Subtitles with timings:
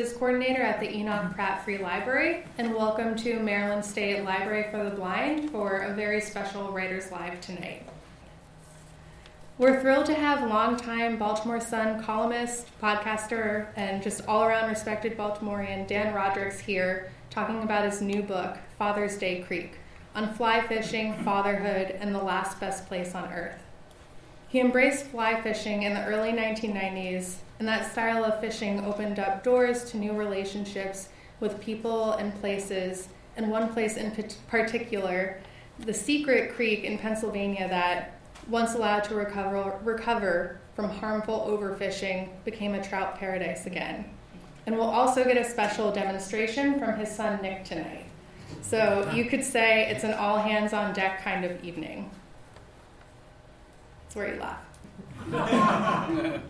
[0.00, 4.82] Services Coordinator at the Enoch Pratt Free Library, and welcome to Maryland State Library for
[4.82, 7.82] the Blind for a very special Writers Live tonight.
[9.58, 15.86] We're thrilled to have longtime Baltimore Sun columnist, podcaster, and just all around respected Baltimorean
[15.86, 19.74] Dan Rodricks here talking about his new book, Father's Day Creek,
[20.14, 23.60] on fly fishing, fatherhood, and the last best place on earth.
[24.50, 29.44] He embraced fly fishing in the early 1990s, and that style of fishing opened up
[29.44, 31.08] doors to new relationships
[31.38, 34.10] with people and places, and one place in
[34.48, 35.40] particular,
[35.78, 42.74] the Secret Creek in Pennsylvania, that, once allowed to recover, recover from harmful overfishing, became
[42.74, 44.04] a trout paradise again.
[44.66, 48.06] And we'll also get a special demonstration from his son Nick tonight.
[48.62, 52.10] So you could say it's an all hands on deck kind of evening.
[54.10, 54.58] That's where you laugh.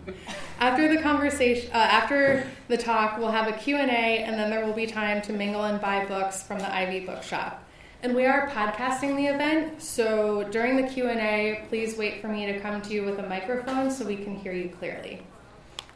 [0.60, 4.72] after the conversation, uh, after the talk, we'll have a Q&A and then there will
[4.72, 7.62] be time to mingle and buy books from the Ivy Bookshop.
[8.02, 12.58] And we are podcasting the event, so during the Q&A, please wait for me to
[12.60, 15.20] come to you with a microphone so we can hear you clearly.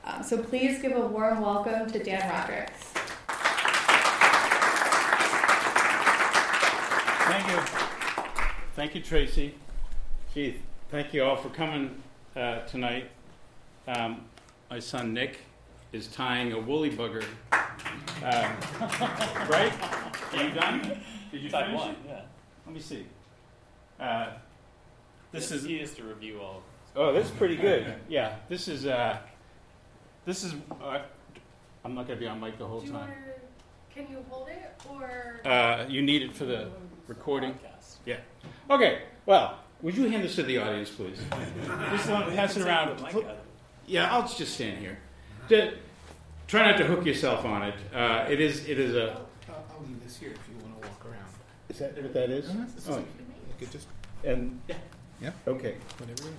[0.05, 2.92] Um, so please give a warm welcome to Dan Rodricks.
[7.25, 7.59] Thank you.
[8.77, 9.55] Thank you, Tracy.
[10.35, 10.61] Gee,
[10.95, 11.91] thank you all for coming
[12.37, 13.11] uh, tonight.
[13.89, 14.27] Um,
[14.70, 15.41] my son Nick
[15.92, 17.25] is tying a woolly bugger.
[18.23, 18.53] Um,
[19.51, 19.73] right?
[20.33, 21.01] Are you done?
[21.33, 21.97] Did you Type finish one, it?
[22.06, 22.20] yeah.
[22.64, 23.06] Let me see.
[23.98, 24.34] Uh,
[25.33, 26.63] this is he has to review all.
[26.95, 27.92] oh, this is pretty good.
[28.08, 29.19] Yeah, this is uh,
[30.24, 30.55] this is.
[30.80, 31.01] Uh,
[31.85, 33.17] I'm not going to be on mic the whole Do you want time.
[33.24, 35.40] to, can you hold it or?
[35.45, 36.70] Uh, you need it for the
[37.08, 37.55] recording.
[37.55, 37.96] Podcast.
[38.07, 38.19] Yeah.
[38.70, 39.02] Okay.
[39.27, 41.18] Well, would you hand this to the audience, please?
[41.92, 43.06] Just want to pass it around.
[43.86, 44.98] Yeah, I'll just stand here.
[45.46, 45.72] D-
[46.46, 47.74] try not to hook yourself on it.
[47.95, 48.67] Uh, it is.
[48.67, 49.12] It is a.
[49.48, 51.28] I'll, I'll leave this here if you want to walk around.
[51.68, 52.50] Is that what that is?
[52.89, 53.05] Oh, You
[53.58, 53.86] could just,
[54.24, 54.77] and Yeah.
[55.20, 55.30] Yeah.
[55.46, 55.74] Okay.
[55.98, 56.30] whatever.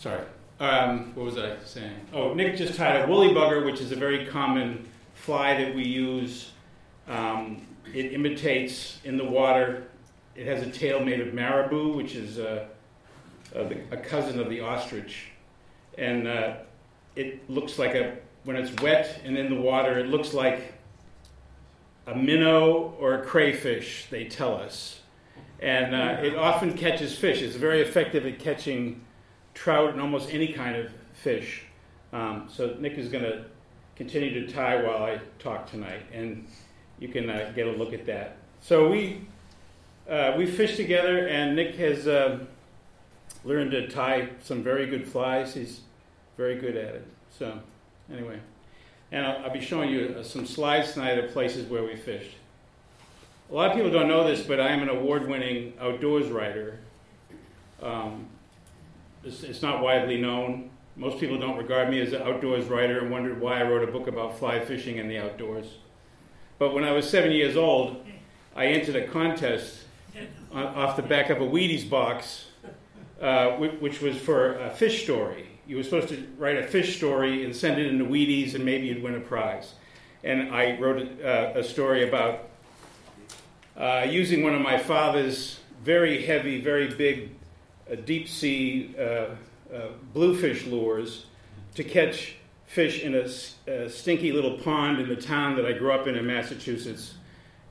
[0.00, 0.22] Sorry.
[0.58, 2.00] Um, what was I saying?
[2.14, 5.84] Oh, Nick just tied a woolly bugger, which is a very common fly that we
[5.84, 6.52] use.
[7.06, 7.60] Um,
[7.92, 9.88] it imitates in the water.
[10.34, 12.66] It has a tail made of marabou, which is uh,
[13.64, 15.30] the, a cousin of the ostrich,
[15.98, 16.56] and uh,
[17.14, 20.74] it looks like a when it's wet and in the water, it looks like
[22.06, 24.06] a minnow or a crayfish.
[24.10, 25.00] They tell us,
[25.60, 27.42] and uh, it often catches fish.
[27.42, 29.00] It's very effective at catching
[29.54, 31.64] trout and almost any kind of fish.
[32.12, 33.46] Um, so Nick is going to
[33.96, 36.46] continue to tie while I talk tonight, and
[37.00, 38.36] you can uh, get a look at that.
[38.60, 39.22] So we
[40.08, 42.38] uh, we fished together, and Nick has uh,
[43.46, 45.54] learned to tie some very good flies.
[45.54, 45.80] He's
[46.36, 47.06] very good at it.
[47.30, 47.58] So
[48.12, 48.40] anyway,
[49.12, 52.32] and I'll, I'll be showing you uh, some slides tonight of places where we fished.
[53.50, 56.80] A lot of people don't know this, but I am an award-winning outdoors writer.
[57.80, 58.26] Um,
[59.22, 60.70] it's, it's not widely known.
[60.96, 63.92] Most people don't regard me as an outdoors writer and wondered why I wrote a
[63.92, 65.66] book about fly fishing in the outdoors.
[66.58, 68.04] But when I was seven years old,
[68.56, 69.82] I entered a contest
[70.50, 72.46] on, off the back of a Wheaties box,
[73.20, 75.48] uh, which, was for a fish story.
[75.66, 78.86] You were supposed to write a fish story and send it into Wheaties, and maybe
[78.86, 79.74] you'd win a prize.
[80.22, 82.48] And I wrote a, uh, a story about
[83.76, 87.30] uh, using one of my father's very heavy, very big
[87.90, 89.26] uh, deep sea uh,
[90.12, 91.26] bluefish lures
[91.74, 96.06] to catch fish in a stinky little pond in the town that I grew up
[96.06, 97.14] in in Massachusetts.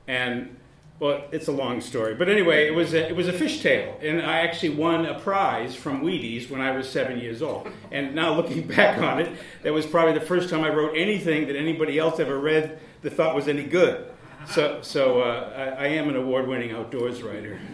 [0.08, 0.56] And
[0.98, 4.22] well, it's a long story, but anyway, it was a, it was a fishtail, and
[4.22, 7.68] I actually won a prize from Wheaties when I was seven years old.
[7.90, 11.46] And now looking back on it, that was probably the first time I wrote anything
[11.48, 14.10] that anybody else ever read that thought was any good.
[14.48, 17.58] So, so uh, I, I am an award-winning outdoors writer.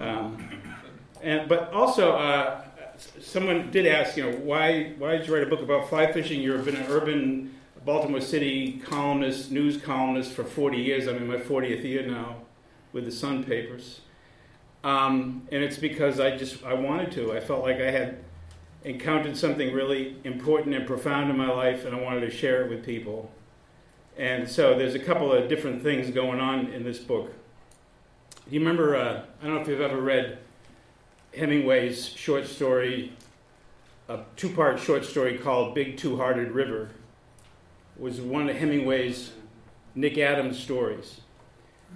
[0.00, 0.48] Um,
[1.22, 2.64] and but also, uh,
[3.20, 6.40] someone did ask, you know, why why did you write a book about fly fishing?
[6.40, 7.54] You've been an urban
[7.84, 11.08] Baltimore City columnist, news columnist for 40 years.
[11.08, 12.36] I'm in my 40th year now
[12.92, 14.02] with the Sun papers,
[14.84, 17.32] um, and it's because I just I wanted to.
[17.32, 18.18] I felt like I had
[18.84, 22.70] encountered something really important and profound in my life, and I wanted to share it
[22.70, 23.30] with people.
[24.16, 27.32] And so there's a couple of different things going on in this book.
[28.48, 28.94] Do you remember?
[28.94, 30.38] Uh, I don't know if you've ever read
[31.34, 33.12] Hemingway's short story,
[34.08, 36.90] a two-part short story called "Big Two-Hearted River."
[38.02, 39.30] Was one of Hemingway's
[39.94, 41.20] Nick Adams stories,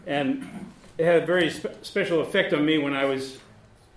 [0.06, 0.48] and
[0.96, 3.38] it had a very spe- special effect on me when I was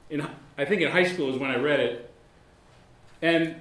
[0.10, 0.28] in.
[0.58, 2.12] I think in high school is when I read it,
[3.22, 3.58] and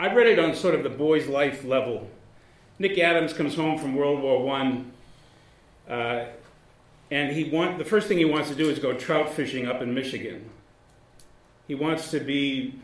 [0.00, 2.10] I read it on sort of the boy's life level.
[2.80, 4.90] Nick Adams comes home from World War One.
[5.88, 6.24] Uh,
[7.12, 9.80] and he want the first thing he wants to do is go trout fishing up
[9.80, 10.50] in Michigan.
[11.68, 12.74] He wants to be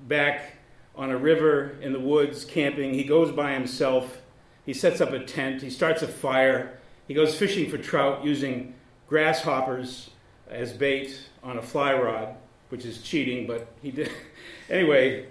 [0.00, 0.58] back
[0.94, 2.92] on a river in the woods camping.
[2.92, 4.20] He goes by himself.
[4.64, 5.62] He sets up a tent.
[5.62, 6.78] He starts a fire.
[7.06, 8.74] He goes fishing for trout using
[9.08, 10.10] grasshoppers
[10.48, 12.36] as bait on a fly rod,
[12.70, 14.10] which is cheating, but he did.
[14.70, 15.26] anyway,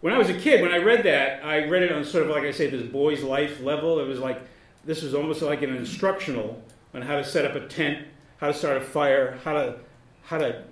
[0.00, 2.30] when I was a kid, when I read that, I read it on sort of
[2.30, 4.00] like I say, this boy's life level.
[4.00, 4.40] It was like
[4.84, 6.62] this was almost like an instructional
[6.94, 8.06] on how to set up a tent,
[8.38, 9.76] how to start a fire, how to
[10.22, 10.62] how to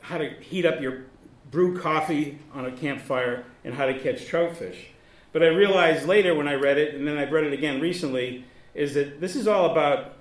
[0.00, 1.04] how to heat up your
[1.50, 4.76] brew coffee on a campfire, and how to catch troutfish.
[5.32, 8.44] But I realized later when I read it, and then I've read it again recently,
[8.74, 10.14] is that this is all about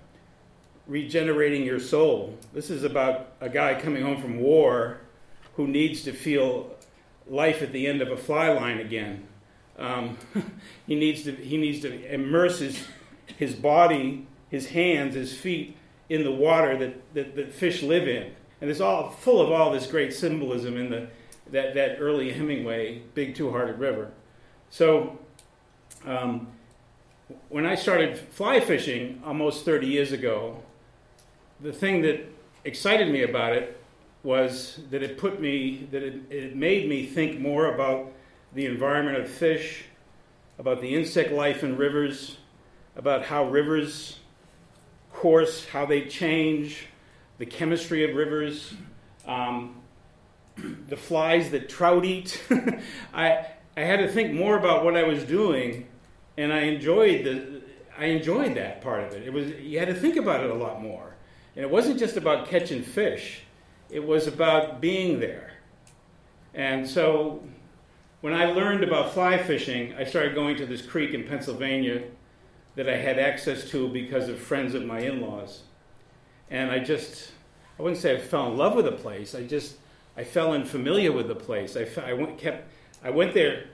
[0.85, 2.37] regenerating your soul.
[2.53, 5.01] This is about a guy coming home from war
[5.55, 6.75] who needs to feel
[7.27, 9.27] life at the end of a fly line again.
[9.77, 10.17] Um,
[10.87, 12.87] he needs to he needs to immerse his
[13.37, 15.75] his body his hands, his feet
[16.09, 18.31] in the water that, that, that fish live in.
[18.61, 21.07] And it's all full of all this great symbolism in the,
[21.51, 24.11] that, that early Hemingway, Big Two Hearted River.
[24.69, 25.17] So
[26.05, 26.47] um,
[27.49, 30.61] when I started fly fishing almost 30 years ago,
[31.59, 32.25] the thing that
[32.63, 33.79] excited me about it
[34.23, 38.11] was that it put me, that it, it made me think more about
[38.53, 39.85] the environment of fish,
[40.59, 42.37] about the insect life in rivers,
[42.95, 44.19] about how rivers
[45.17, 46.85] course, how they change,
[47.39, 48.73] the chemistry of rivers,
[49.25, 49.75] um,
[50.87, 52.43] the flies that trout eat.
[53.13, 55.87] I, I had to think more about what I was doing,
[56.35, 57.61] and I enjoyed the
[57.97, 59.27] I enjoyed that part of it.
[59.27, 61.15] It was you had to think about it a lot more,
[61.55, 63.41] and it wasn't just about catching fish;
[63.91, 65.51] it was about being there.
[66.55, 67.43] And so,
[68.21, 72.03] when I learned about fly fishing, I started going to this creek in Pennsylvania
[72.75, 75.63] that I had access to because of friends of my in laws.
[76.49, 77.31] And I just,
[77.77, 79.75] I wouldn't say I fell in love with the place, I just,
[80.15, 81.75] I fell in familiar with the place.
[81.75, 82.69] I, I, went, kept,
[83.03, 83.65] I went there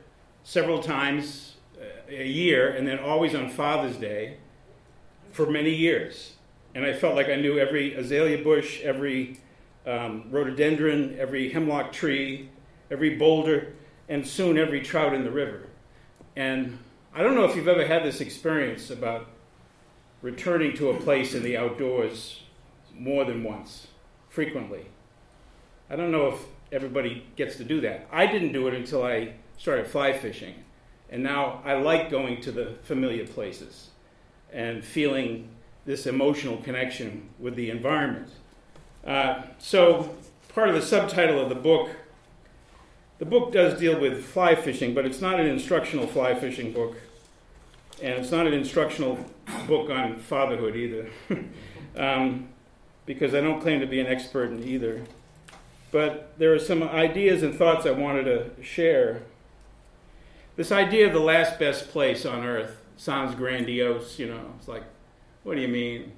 [0.44, 4.38] several times uh, a year and then always on Father's Day
[5.32, 6.34] for many years.
[6.76, 9.38] And I felt like I knew every azalea bush, every
[9.86, 12.50] um, rhododendron, every hemlock tree,
[12.90, 13.74] every boulder,
[14.10, 15.68] and soon every trout in the river.
[16.36, 16.80] And
[17.14, 19.28] I don't know if you've ever had this experience about
[20.22, 22.44] returning to a place in the outdoors
[22.96, 23.88] more than once,
[24.30, 24.88] frequently.
[25.90, 26.40] I don't know if
[26.74, 28.08] everybody gets to do that.
[28.12, 30.56] I didn't do it until I started fly fishing.
[31.10, 33.92] And now I like going to the familiar places
[34.52, 35.50] and feeling
[35.86, 38.30] this emotional connection with the environment.
[39.06, 40.16] Uh, so,
[40.50, 41.90] part of the subtitle of the book
[43.24, 46.98] the book does deal with fly fishing, but it's not an instructional fly fishing book.
[48.02, 49.18] And it's not an instructional
[49.66, 51.10] book on fatherhood either,
[51.96, 52.50] um,
[53.06, 55.04] because I don't claim to be an expert in either.
[55.94, 59.22] But there are some ideas and thoughts I wanted to share.
[60.56, 64.54] This idea of the last best place on earth sounds grandiose, you know.
[64.58, 64.86] It's like,
[65.44, 66.14] what do you mean?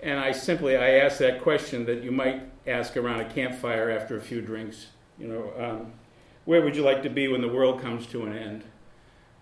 [0.00, 4.16] And I simply I ask that question that you might ask around a campfire after
[4.16, 4.86] a few drinks.
[5.18, 5.92] You know, um,
[6.44, 8.62] where would you like to be when the world comes to an end?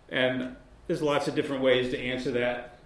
[0.08, 2.78] And there's lots of different ways to answer that.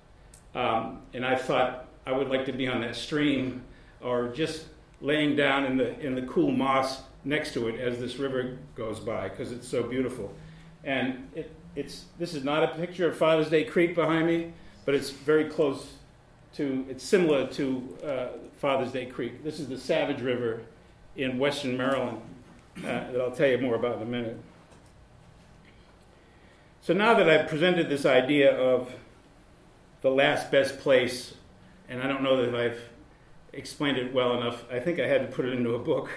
[0.53, 3.63] Um, and I thought I would like to be on that stream
[4.01, 4.65] or just
[5.01, 9.01] laying down in the, in the cool moss next to it as this river goes
[9.01, 10.33] by because it's so beautiful.
[10.85, 14.53] And it, it's, this is not a picture of Father's Day Creek behind me,
[14.85, 15.93] but it's very close
[16.55, 18.27] to, it's similar to uh,
[18.59, 19.45] Father's Day Creek.
[19.45, 20.63] This is the Savage River
[21.17, 22.21] in western Maryland
[22.79, 24.41] uh, that I'll tell you more about in a minute.
[26.81, 28.91] So now that I've presented this idea of
[30.01, 31.35] the last best place,
[31.89, 32.81] and I don't know that I've
[33.59, 36.09] explained it well enough, I think I had to put it into a book.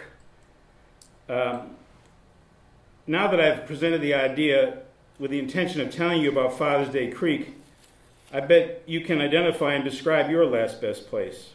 [1.27, 1.71] Um,
[3.07, 4.77] now that I've presented the idea
[5.17, 7.55] with the intention of telling you about Father's Day Creek,
[8.31, 11.49] I bet you can identify and describe your last best place.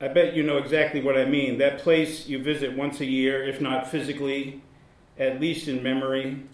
[0.00, 1.58] I bet you know exactly what I mean.
[1.58, 4.62] That place you visit once a year, if not physically,
[5.18, 6.44] at least in memory,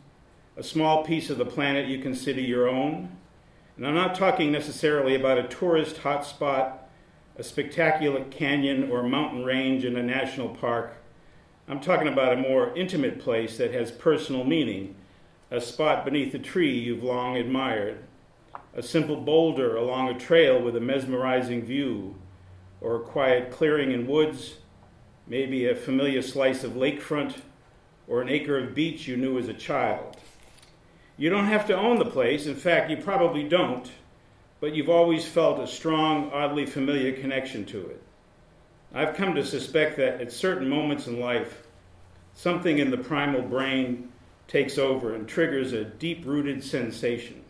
[0.56, 3.10] a small piece of the planet you consider your own.
[3.76, 6.78] And I'm not talking necessarily about a tourist hotspot
[7.36, 10.96] a spectacular canyon or mountain range in a national park.
[11.66, 14.94] I'm talking about a more intimate place that has personal meaning,
[15.50, 18.04] a spot beneath a tree you've long admired,
[18.74, 22.16] a simple boulder along a trail with a mesmerizing view,
[22.80, 24.56] or a quiet clearing in woods,
[25.26, 27.40] maybe a familiar slice of lakefront,
[28.06, 30.16] or an acre of beach you knew as a child.
[31.16, 33.90] You don't have to own the place, in fact, you probably don't,
[34.64, 38.02] but you've always felt a strong, oddly familiar connection to it.
[38.94, 41.66] I've come to suspect that at certain moments in life,
[42.32, 44.10] something in the primal brain
[44.48, 47.44] takes over and triggers a deep rooted sensation,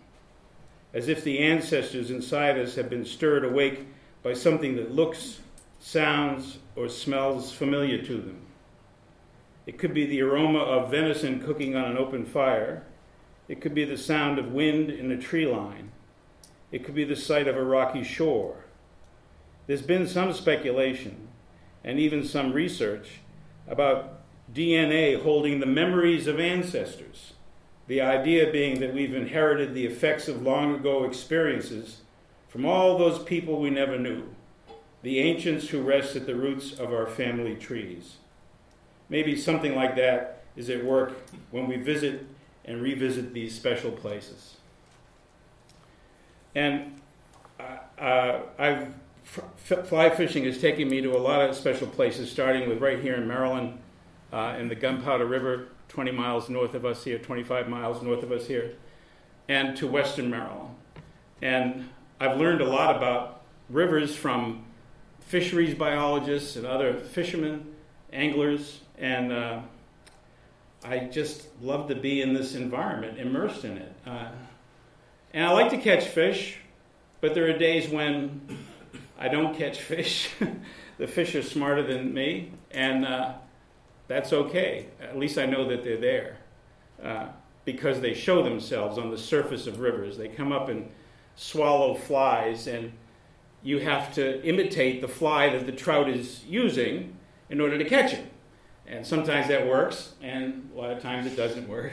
[0.93, 3.87] as if the ancestors inside us have been stirred awake
[4.25, 5.39] by something that looks,
[5.79, 8.41] sounds, or smells familiar to them.
[9.67, 12.83] It could be the aroma of venison cooking on an open fire.
[13.47, 15.93] It could be the sound of wind in a tree line.
[16.75, 18.65] It could be the site of a rocky shore.
[19.69, 21.29] There's been some speculation
[21.85, 23.21] and even some research
[23.69, 27.35] about DNA holding the memories of ancestors.
[27.87, 32.01] The idea being that we've inherited the effects of long ago experiences
[32.49, 34.35] from all those people we never knew,
[35.05, 38.17] the ancients who rest at the roots of our family trees.
[39.09, 41.13] Maybe something like that is at work
[41.53, 42.27] when we visit
[42.65, 44.57] and revisit these special places.
[46.55, 47.01] And
[47.59, 48.95] uh, uh, I've
[49.25, 53.15] fly fishing has taken me to a lot of special places, starting with right here
[53.15, 53.79] in Maryland,
[54.33, 58.33] uh, in the Gunpowder River, 20 miles north of us here, 25 miles north of
[58.33, 58.75] us here,
[59.49, 60.75] and to Western Maryland.
[61.41, 61.89] And
[62.21, 64.65] I've learned a lot about rivers from
[65.21, 67.75] fisheries biologists and other fishermen,
[68.13, 69.61] anglers, and uh,
[70.85, 73.93] I just love to be in this environment, immersed in it.
[74.07, 74.29] Uh,
[75.35, 76.59] and I like to catch fish,
[77.21, 78.57] but there are days when
[79.19, 80.31] I don't catch fish.
[80.99, 83.35] the fish are smarter than me, and uh,
[84.07, 84.87] that's okay.
[85.03, 86.37] At least I know that they're there
[87.03, 87.27] uh,
[87.65, 90.17] because they show themselves on the surface of rivers.
[90.17, 90.89] They come up and
[91.35, 92.93] swallow flies, and
[93.61, 97.17] you have to imitate the fly that the trout is using
[97.51, 98.25] in order to catch it.
[98.87, 101.93] And sometimes that works, and a lot of times it doesn't work.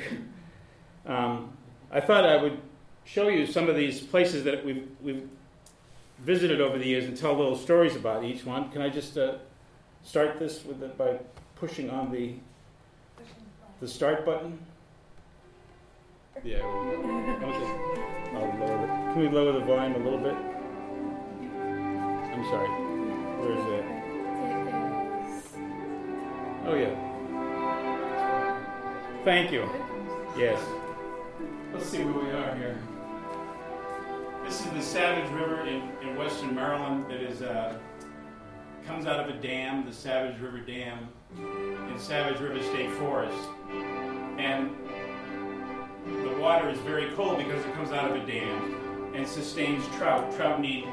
[1.07, 1.57] um,
[1.89, 2.60] I thought I would
[3.05, 5.27] show you some of these places that we've, we've
[6.20, 8.70] visited over the years and tell little stories about each one.
[8.72, 9.36] Can I just uh,
[10.03, 11.20] start this the, by
[11.55, 12.36] pushing on the
[13.79, 14.60] the start button?
[16.43, 16.58] Yeah.
[16.58, 16.63] The,
[18.31, 20.36] can we lower the volume a little bit?
[22.34, 22.70] I'm sorry.
[23.39, 23.86] Where is it?
[26.67, 26.96] Oh yeah.
[29.24, 29.67] Thank you.
[30.38, 30.60] Yes.
[31.74, 32.78] Let's see where we are here.
[34.44, 37.78] This is the Savage River in, in western Maryland that is uh,
[38.86, 43.48] comes out of a dam, the Savage River Dam, in Savage River State Forest.
[44.38, 44.72] And
[46.25, 50.36] the water is very cold because it comes out of a dam and sustains trout.
[50.36, 50.86] Trout need,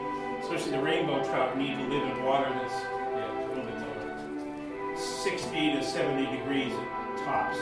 [0.43, 4.97] especially the rainbow trout, need to live in water that's a little bit lower.
[4.97, 6.73] 60 to 70 degrees
[7.25, 7.59] tops.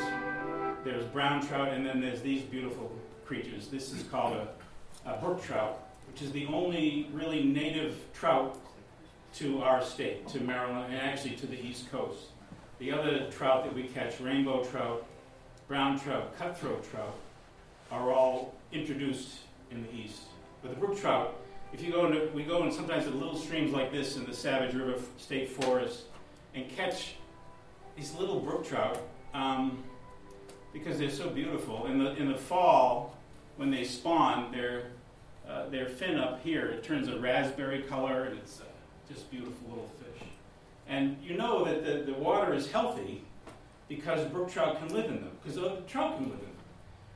[0.84, 2.92] There's brown trout, and then there's these beautiful
[3.26, 3.68] creatures.
[3.68, 8.58] This is called a, a brook trout, which is the only really native trout
[9.34, 12.26] to our state, to Maryland, and actually to the East Coast.
[12.78, 15.04] The other trout that we catch, rainbow trout,
[15.68, 17.14] brown trout, cutthroat trout,
[17.90, 19.40] are all introduced
[19.70, 20.22] in the East.
[20.62, 21.36] But the brook trout,
[21.72, 24.34] if you go into, we go in sometimes in little streams like this in the
[24.34, 26.04] Savage River State Forest
[26.54, 27.16] and catch
[27.96, 29.00] these little brook trout
[29.34, 29.82] um,
[30.72, 31.86] because they're so beautiful.
[31.86, 33.15] In the in the fall,
[33.56, 34.84] when they spawn, their
[35.48, 38.64] uh, their fin up here it turns a raspberry color, and it's uh,
[39.08, 40.28] just beautiful little fish.
[40.88, 43.22] And you know that the, the water is healthy
[43.88, 46.56] because brook trout can live in them, because the trout can live in them.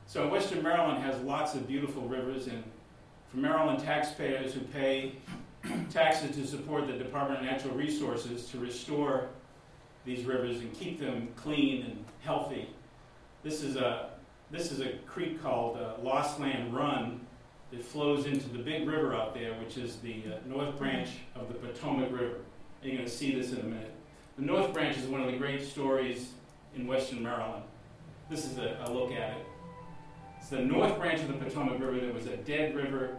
[0.07, 2.63] So Western Maryland has lots of beautiful rivers, and
[3.29, 5.13] for Maryland taxpayers who pay
[5.89, 9.27] taxes to support the Department of Natural Resources to restore
[10.05, 12.69] these rivers and keep them clean and healthy,
[13.43, 14.10] this is a
[14.51, 17.21] this is a creek called uh, Lost Land Run
[17.71, 21.47] that flows into the big river out there, which is the uh, north branch of
[21.47, 22.35] the Potomac River.
[22.81, 23.93] And you're going to see this in a minute.
[24.37, 26.31] The north branch is one of the great stories
[26.75, 27.63] in western Maryland.
[28.29, 29.45] This is a, a look at it.
[30.39, 33.15] It's the north branch of the Potomac River that was a dead river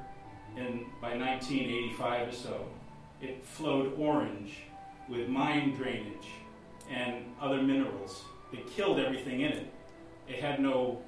[0.57, 2.67] in, by 1985 or so.
[3.23, 4.65] It flowed orange
[5.09, 6.29] with mine drainage
[6.91, 9.73] and other minerals that killed everything in it.
[10.29, 11.01] It had no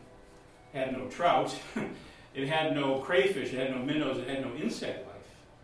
[0.75, 1.57] had no trout,
[2.35, 5.15] it had no crayfish, it had no minnows, it had no insect life.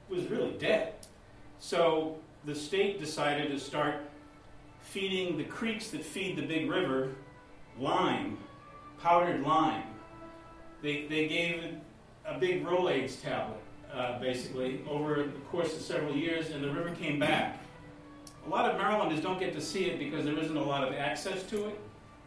[0.08, 0.94] It was really dead.
[1.58, 3.96] So the state decided to start
[4.80, 7.10] feeding the creeks that feed the big river
[7.78, 8.38] lime,
[9.02, 9.82] powdered lime.
[10.82, 11.74] They, they gave
[12.24, 13.60] a big Rolaids tablet,
[13.92, 17.58] uh, basically, over the course of several years, and the river came back.
[18.46, 20.94] A lot of Marylanders don't get to see it because there isn't a lot of
[20.94, 21.80] access to it.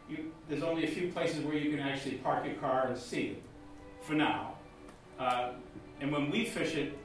[0.08, 3.28] You, there's only a few places where you can actually park your car and see
[3.28, 3.42] it,
[4.02, 4.54] for now.
[5.18, 5.52] Uh,
[6.00, 6.98] and when we fish it,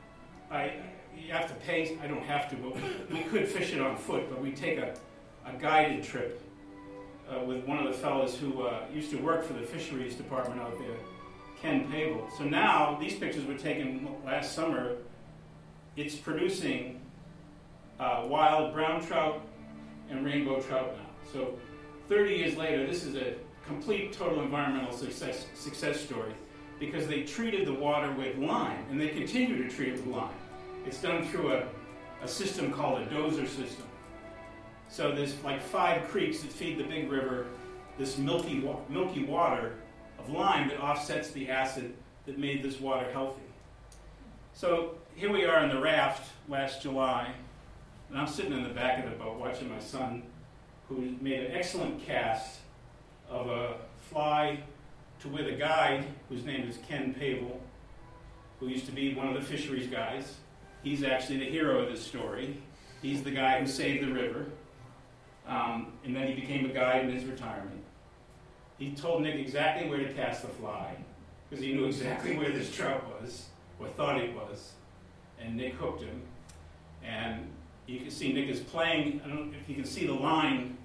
[0.51, 0.73] I,
[1.15, 1.97] you have to pay.
[2.03, 2.75] I don't have to, but
[3.11, 4.29] we could fish it on foot.
[4.29, 4.95] But we take a,
[5.45, 6.41] a guided trip
[7.29, 10.59] uh, with one of the fellows who uh, used to work for the fisheries department
[10.59, 10.97] out there,
[11.61, 12.29] Ken Pavol.
[12.37, 14.95] So now these pictures were taken last summer.
[15.95, 16.99] It's producing
[17.99, 19.41] uh, wild brown trout
[20.09, 21.31] and rainbow trout now.
[21.31, 21.59] So
[22.09, 23.35] 30 years later, this is a
[23.65, 26.33] complete total environmental success, success story
[26.79, 30.33] because they treated the water with lime and they continue to treat it with lime.
[30.85, 31.67] It's done through a,
[32.23, 33.85] a system called a doser system.
[34.87, 37.45] So there's like five creeks that feed the big river,
[37.99, 39.75] this milky, milky water
[40.17, 41.93] of lime that offsets the acid
[42.25, 43.41] that made this water healthy.
[44.53, 47.31] So here we are in the raft last July,
[48.09, 50.23] and I'm sitting in the back of the boat watching my son,
[50.89, 52.59] who made an excellent cast
[53.29, 53.75] of a
[54.09, 54.59] fly
[55.21, 57.59] to with a guide whose name is Ken Pavol,
[58.59, 60.37] who used to be one of the fisheries guys.
[60.83, 62.57] He's actually the hero of this story.
[63.01, 64.47] He's the guy who saved the river.
[65.47, 67.83] Um, and then he became a guide in his retirement.
[68.77, 70.95] He told Nick exactly where to cast the fly
[71.49, 74.73] because he knew exactly where this trout was, or thought it was.
[75.39, 76.21] And Nick hooked him.
[77.03, 77.49] And
[77.87, 80.77] you can see Nick is playing, I don't know if you can see the line,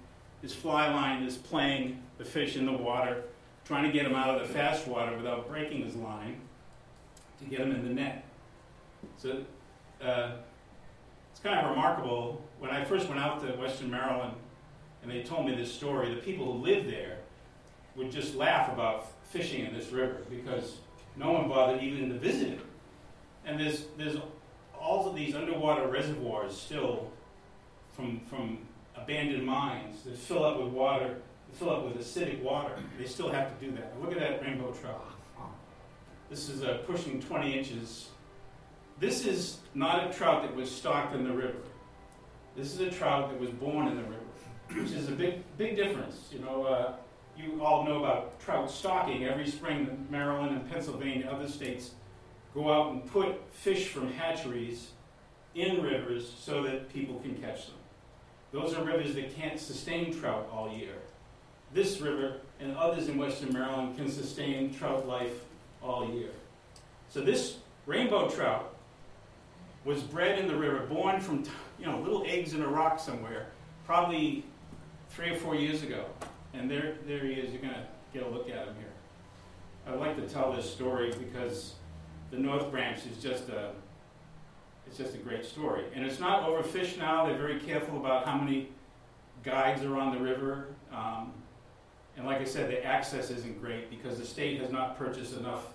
[0.45, 3.23] his fly line is playing the fish in the water,
[3.65, 6.39] trying to get him out of the fast water without breaking his line
[7.39, 8.27] to get him in the net.
[9.17, 9.43] So
[10.03, 10.33] uh,
[11.31, 12.45] it's kind of remarkable.
[12.59, 14.35] When I first went out to Western Maryland
[15.02, 17.21] and they told me this story, the people who lived there
[17.97, 20.76] would just laugh about fishing in this river because
[21.17, 22.61] no one bothered even to visit it.
[23.47, 24.19] And there's, there's
[24.78, 27.11] all of these underwater reservoirs still
[27.95, 28.59] from, from
[28.97, 31.17] abandoned mines that fill up with water,
[31.52, 32.75] fill up with acidic water.
[32.99, 34.00] They still have to do that.
[34.00, 35.04] Look at that rainbow trout.
[36.30, 38.09] This is uh, pushing 20 inches.
[38.99, 41.59] This is not a trout that was stocked in the river.
[42.57, 44.25] This is a trout that was born in the river,
[44.69, 46.28] which is a big, big difference.
[46.33, 46.93] You know, uh,
[47.37, 49.25] you all know about trout stocking.
[49.25, 51.93] Every spring, Maryland and Pennsylvania, other states,
[52.54, 54.93] go out and put fish from hatcheries
[55.54, 57.76] in rivers so that people can catch them.
[58.54, 60.95] Those are rivers that can't sustain trout all year.
[61.73, 65.40] This river and others in western Maryland can sustain trout life
[65.82, 66.30] all year.
[67.10, 68.73] So this rainbow trout
[69.84, 71.43] was bred in the river, born from
[71.80, 73.49] you know little eggs in a rock somewhere,
[73.86, 74.45] probably
[75.10, 76.04] three or four years ago.
[76.52, 77.52] And there, there he is.
[77.52, 79.93] You're to get a look at him here.
[79.93, 81.75] I'd like to tell this story because
[82.30, 83.73] the North Branch is just a
[84.95, 85.83] it's just a great story.
[85.93, 87.26] And it's not overfished now.
[87.26, 88.69] They're very careful about how many
[89.43, 90.69] guides are on the river.
[90.93, 91.33] Um,
[92.17, 95.67] and like I said, the access isn't great because the state has not purchased enough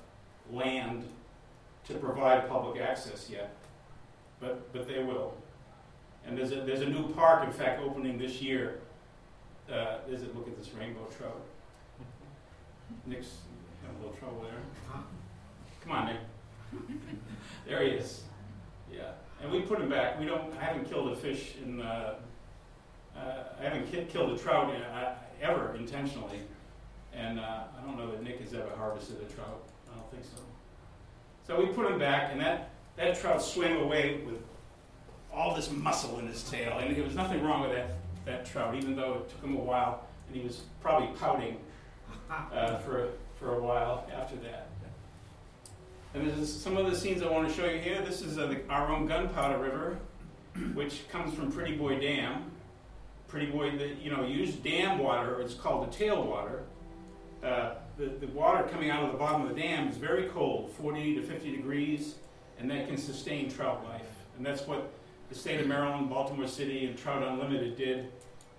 [0.54, 1.04] land
[1.90, 3.58] to provide public access yet.
[4.40, 5.36] But, but they will.
[6.26, 8.80] And there's a, there's a new park, in fact, opening this year.
[9.70, 11.42] Uh, is it, look at this rainbow trout.
[13.06, 13.40] Nick's
[13.84, 15.02] having a little trouble there.
[15.84, 16.18] Come on, Nick.
[17.68, 18.22] there he is.
[18.92, 20.20] Yeah, and we put him back.
[20.20, 20.54] We don't.
[20.58, 21.82] I haven't killed a fish in.
[21.82, 22.16] Uh,
[23.16, 26.40] uh, I haven't ki- killed a trout in, uh, ever intentionally,
[27.14, 29.64] and uh, I don't know that Nick has ever harvested a trout.
[29.92, 30.42] I don't think so.
[31.48, 34.42] So we put him back, and that that trout swam away with
[35.34, 37.92] all this muscle in his tail, and there was nothing wrong with that
[38.26, 41.58] that trout, even though it took him a while, and he was probably pouting
[42.54, 44.69] uh, for for a while after that.
[46.14, 48.02] And this is some of the scenes I want to show you here.
[48.02, 50.00] This is uh, the, our own Gunpowder River,
[50.74, 52.52] which comes from Pretty Boy Dam.
[53.28, 55.40] Pretty Boy, the, you know, used dam water.
[55.40, 56.62] It's called the tailwater.
[57.44, 60.72] Uh, the, the water coming out of the bottom of the dam is very cold,
[60.72, 62.16] 40 to 50 degrees,
[62.58, 64.02] and that can sustain trout life.
[64.36, 64.92] And that's what
[65.30, 68.12] the state of Maryland, Baltimore City, and Trout Unlimited did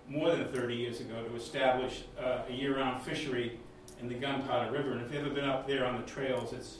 [0.08, 3.58] more than 30 years ago to establish uh, a year-round fishery
[4.00, 4.92] in the Gunpowder River.
[4.92, 6.78] And if you've ever been up there on the trails, it's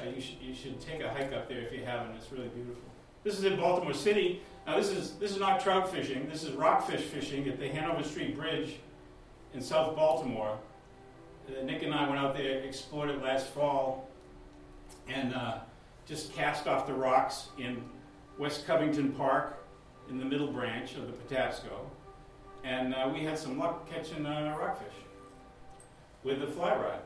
[0.00, 2.14] uh, you, should, you should take a hike up there if you haven't.
[2.16, 2.82] It's really beautiful.
[3.22, 4.40] This is in Baltimore City.
[4.66, 6.28] Now this is this is not trout fishing.
[6.28, 8.76] This is rockfish fishing at the Hanover Street Bridge
[9.54, 10.58] in South Baltimore.
[11.48, 14.08] Uh, Nick and I went out there, explored it last fall,
[15.08, 15.58] and uh,
[16.06, 17.82] just cast off the rocks in
[18.38, 19.64] West Covington Park
[20.08, 21.86] in the middle branch of the Patapsco,
[22.64, 24.94] and uh, we had some luck catching uh, rockfish
[26.22, 27.00] with the fly rod.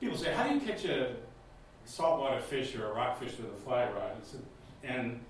[0.00, 1.14] People say, "How do you catch a
[1.84, 5.20] saltwater fish or a rockfish with a fly rod?" It's a, and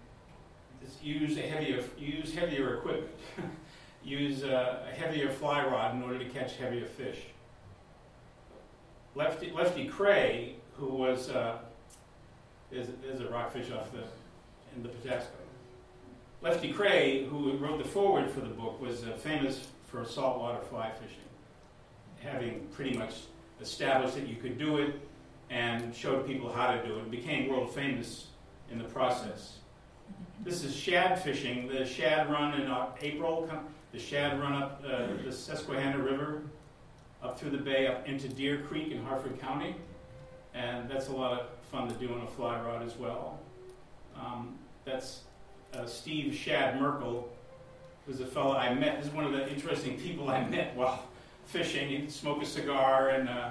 [0.82, 3.10] it's use a heavier use heavier equipment.
[4.04, 7.18] use a, a heavier fly rod in order to catch heavier fish.
[9.14, 11.58] Lefty, Lefty Kreh, who was uh,
[12.70, 14.04] there's, there's a rockfish off the
[14.74, 15.26] in the Patapsco.
[16.40, 20.90] Lefty Kreh, who wrote the foreword for the book, was uh, famous for saltwater fly
[20.90, 21.18] fishing,
[22.20, 23.14] having pretty much
[23.60, 24.94] established that you could do it
[25.52, 28.28] and showed people how to do it, and became world famous
[28.70, 29.58] in the process.
[30.42, 31.68] This is shad fishing.
[31.68, 33.48] The shad run in April.
[33.92, 36.42] The shad run up uh, the Susquehanna River,
[37.22, 39.76] up through the bay, up into Deer Creek in Harford County,
[40.54, 43.38] and that's a lot of fun to do on a fly rod as well.
[44.18, 45.20] Um, that's
[45.74, 47.30] uh, Steve Shad Merkel,
[48.06, 48.96] who's a fellow I met.
[48.96, 51.04] This is one of the interesting people I met while
[51.44, 51.88] fishing.
[51.88, 53.50] He'd smoke a cigar and uh,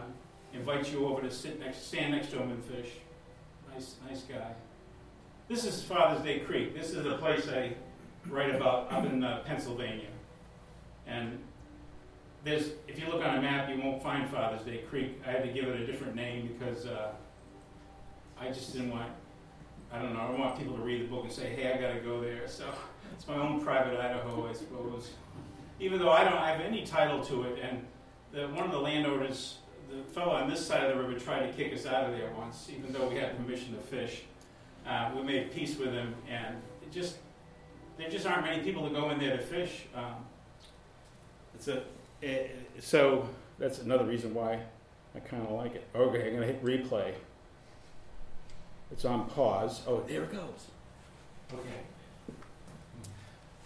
[0.53, 2.89] invite you over to sit next, stand next to him and fish.
[3.73, 4.53] Nice, nice guy.
[5.47, 6.73] This is Father's Day Creek.
[6.73, 7.73] This is a place I
[8.29, 10.07] write about up in uh, Pennsylvania.
[11.07, 11.39] And
[12.43, 15.21] there's, if you look on a map, you won't find Father's Day Creek.
[15.25, 17.11] I had to give it a different name because uh,
[18.39, 19.11] I just didn't want,
[19.91, 21.81] I don't know, I don't want people to read the book and say, hey, I
[21.81, 22.47] got to go there.
[22.47, 22.65] So
[23.13, 25.11] it's my own private Idaho, I suppose.
[25.79, 27.85] Even though I don't have any title to it, and
[28.31, 29.57] the, one of the landowners,
[29.91, 32.31] the fellow on this side of the river, tried to kick us out of there
[32.37, 34.23] once, even though we had permission to fish.
[34.87, 37.17] Uh, we made peace with him, and it just
[37.97, 39.85] there just aren't many people to go in there to fish.
[39.95, 40.25] Um,
[41.53, 41.83] it's a
[42.21, 43.27] it, so
[43.59, 44.59] that's another reason why
[45.15, 45.87] I kind of like it.
[45.93, 47.13] Okay, I'm gonna hit replay.
[48.91, 49.81] It's on pause.
[49.87, 50.67] Oh, there it goes.
[51.53, 51.81] Okay.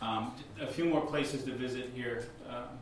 [0.02, 2.28] Um, a few more places to visit here.
[2.50, 2.78] Um,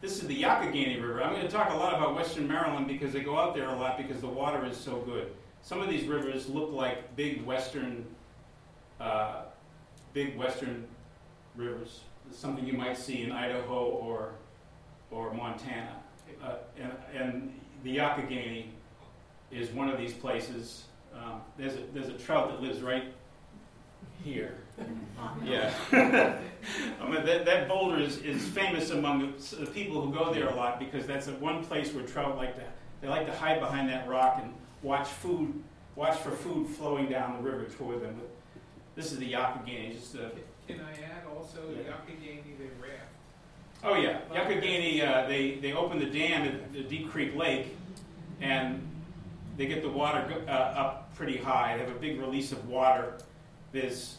[0.00, 1.22] this is the Youghiogheny River.
[1.22, 3.76] I'm going to talk a lot about Western Maryland because they go out there a
[3.76, 5.32] lot because the water is so good.
[5.62, 8.04] Some of these rivers look like big Western,
[9.00, 9.42] uh,
[10.12, 10.86] big Western
[11.56, 12.00] rivers.
[12.30, 14.32] Something you might see in Idaho or
[15.10, 15.96] or Montana.
[16.42, 18.66] Uh, and, and the Youghiogheny
[19.52, 20.84] is one of these places.
[21.14, 23.04] Um, there's a there's a trout that lives right
[24.24, 24.58] here.
[25.44, 25.72] Yeah.
[25.92, 30.48] I mean, that, that boulder is, is famous among the, the people who go there
[30.48, 32.62] a lot because that's the one place where trout like to
[33.00, 35.62] they like to hide behind that rock and watch food
[35.94, 38.16] watch for food flowing down the river toward them.
[38.18, 38.28] But
[38.94, 39.92] this is the Youghiogheny.
[39.94, 40.30] Just a,
[40.66, 41.90] Can I add also the Yeah.
[41.90, 43.10] Youghiogheny, they raft?
[43.84, 45.06] oh yeah, Youghiogheny.
[45.06, 47.76] Uh, they they open the dam at the Deep Creek Lake,
[48.40, 48.86] and
[49.56, 51.76] they get the water go- uh, up pretty high.
[51.76, 53.18] They have a big release of water.
[53.72, 54.16] There's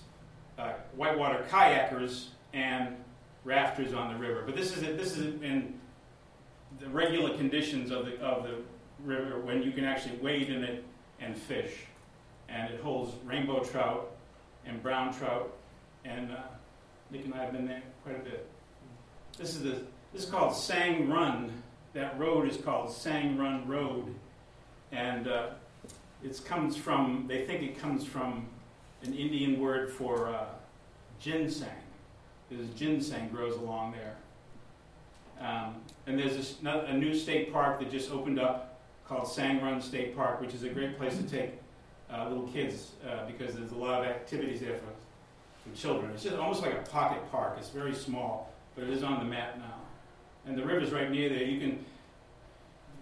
[0.58, 2.96] uh, whitewater kayakers and
[3.43, 4.43] rafters on the river.
[4.46, 5.74] But this is this is in
[6.80, 8.56] the regular conditions of the of the
[9.04, 10.84] river when you can actually wade in it
[11.20, 11.74] and fish,
[12.50, 14.12] and it holds rainbow trout
[14.65, 15.54] and brown trout,
[16.06, 16.38] and uh,
[17.12, 18.48] Nick and I have been there quite a bit.
[19.38, 19.82] This is the
[20.13, 21.52] this is called Sang Run.
[21.93, 24.13] That road is called Sang Run Road,
[24.91, 25.50] and uh,
[26.24, 27.26] it comes from.
[27.28, 28.48] They think it comes from
[29.04, 30.46] an Indian word for uh,
[31.20, 31.70] ginseng,
[32.50, 34.16] because ginseng grows along there.
[35.40, 35.76] Um,
[36.08, 40.16] and there's this, a new state park that just opened up called Sang Run State
[40.16, 41.52] Park, which is a great place to take
[42.12, 46.12] uh, little kids uh, because there's a lot of activities there for, for children.
[46.12, 47.56] It's just almost like a pocket park.
[47.58, 49.76] It's very small, but it is on the map now.
[50.46, 51.44] And the river's right near there.
[51.44, 51.86] You can.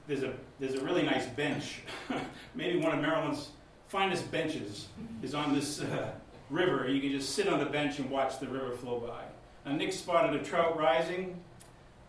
[0.08, 1.82] There's a there's a really nice bench,
[2.56, 3.50] maybe one of Maryland's
[3.88, 4.88] finest benches
[5.22, 6.12] is on this uh,
[6.50, 6.88] river.
[6.90, 9.24] You can just sit on the bench and watch the river flow by.
[9.66, 11.40] And Nick spotted a trout rising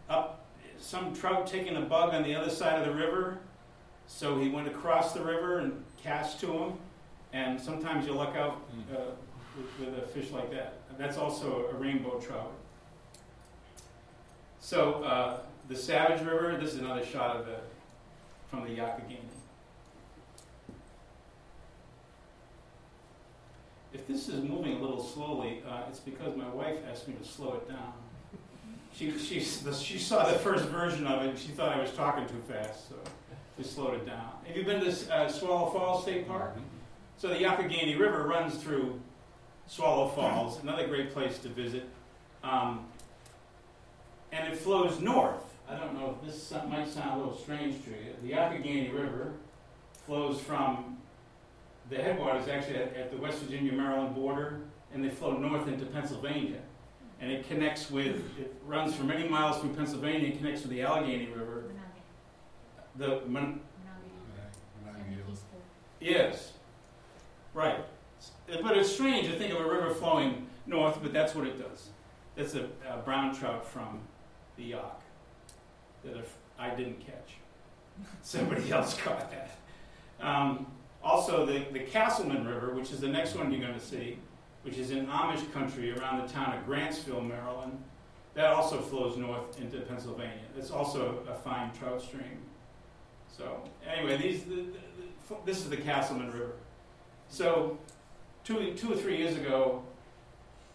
[0.09, 0.47] up,
[0.79, 3.39] some trout taking a bug on the other side of the river.
[4.07, 6.73] So he went across the river and cast to him.
[7.33, 8.63] And sometimes you luck out
[8.93, 9.01] uh,
[9.57, 10.75] with, with a fish like that.
[10.91, 12.53] And that's also a rainbow trout.
[14.61, 16.57] So uh, the Savage River.
[16.61, 17.57] This is another shot of the
[18.49, 19.36] from the Youghiogheny.
[24.09, 27.27] If this is moving a little slowly, uh, it's because my wife asked me to
[27.27, 27.93] slow it down.
[28.95, 32.27] She, she, she saw the first version of it and she thought I was talking
[32.27, 32.95] too fast, so
[33.59, 34.31] we slowed it down.
[34.47, 36.57] Have you been to uh, Swallow Falls State Park?
[37.19, 39.01] So the Youghiogheny River runs through
[39.67, 41.89] Swallow Falls, another great place to visit.
[42.45, 42.87] Um,
[44.31, 45.43] and it flows north.
[45.69, 48.15] I don't know if this might sound a little strange to you.
[48.23, 49.33] The Youghiogheny River
[50.07, 50.96] flows from
[51.91, 54.61] the headwaters actually at, at the West Virginia Maryland border,
[54.93, 56.61] and they flow north into Pennsylvania.
[57.21, 60.83] And it connects with, it runs for many miles through Pennsylvania, and connects with the
[60.83, 61.65] Allegheny River.
[62.97, 63.61] The, Mon-
[66.01, 66.53] yes,
[67.55, 67.85] right.
[68.63, 71.89] But it's strange to think of a river flowing north, but that's what it does.
[72.37, 74.01] That's a, a brown trout from
[74.57, 75.01] the Yock
[76.05, 76.17] that
[76.59, 77.35] I didn't catch.
[78.23, 79.59] Somebody else caught that.
[80.21, 80.67] Um,
[81.07, 84.19] also, the, the Casselman River, which is the next one you're going to see,
[84.63, 87.83] which is in Amish country around the town of Grantsville, Maryland,
[88.35, 90.45] that also flows north into Pennsylvania.
[90.59, 92.39] It's also a fine trout stream.
[93.35, 96.53] So, anyway, these, the, the, this is the Casselman River.
[97.29, 97.79] So,
[98.45, 99.83] two, two or three years ago,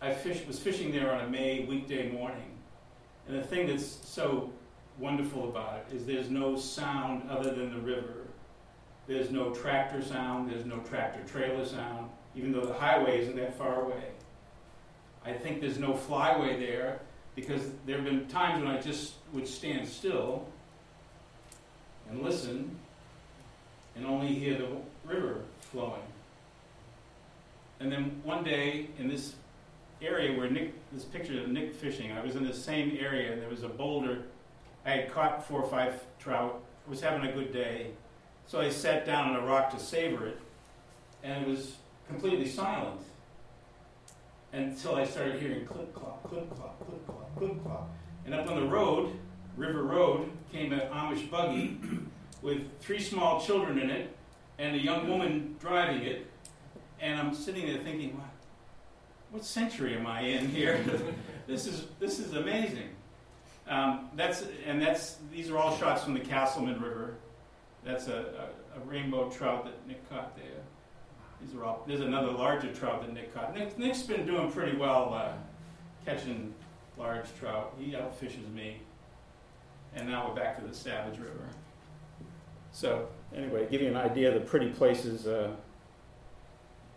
[0.02, 2.58] I fish, was fishing there on a May weekday morning.
[3.28, 4.52] And the thing that's so
[4.98, 8.21] wonderful about it is there's no sound other than the river.
[9.12, 13.58] There's no tractor sound, there's no tractor trailer sound, even though the highway isn't that
[13.58, 14.06] far away.
[15.26, 17.02] I think there's no flyway there
[17.36, 20.48] because there have been times when I just would stand still
[22.10, 22.74] and listen
[23.98, 24.70] and only hear the
[25.04, 26.08] river flowing.
[27.82, 29.36] And then one day in this
[30.02, 33.42] area where Nick, this picture of Nick fishing, I was in the same area and
[33.42, 34.20] there was a boulder.
[34.86, 37.88] I had caught four or five trout, I was having a good day.
[38.52, 40.38] So I sat down on a rock to savor it,
[41.24, 41.78] and it was
[42.10, 43.00] completely silent
[44.52, 47.90] until I started hearing clip clop, clip clop, clip clop, clip clop.
[48.26, 49.18] And up on the road,
[49.56, 51.80] River Road, came an Amish buggy
[52.42, 54.14] with three small children in it
[54.60, 56.28] and a young woman driving it.
[57.00, 58.22] And I'm sitting there thinking,
[59.30, 60.84] what, century am I in here?
[61.48, 62.90] this is this is amazing.
[63.70, 67.16] Um, that's and that's these are all shots from the Casselman River.
[67.84, 70.46] That's a, a, a rainbow trout that Nick caught there.
[71.42, 71.84] These are all.
[71.88, 73.56] There's another larger trout that Nick caught.
[73.56, 75.34] Nick, Nick's been doing pretty well uh,
[76.06, 76.54] catching
[76.98, 77.74] large trout.
[77.80, 78.78] He outfishes me.
[79.96, 81.48] And now we're back to the Savage River.
[82.72, 85.52] So anyway, give you an idea of the pretty places uh,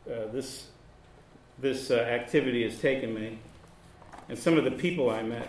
[0.07, 0.69] uh, this
[1.59, 3.39] this uh, activity has taken me,
[4.29, 5.49] and some of the people I met.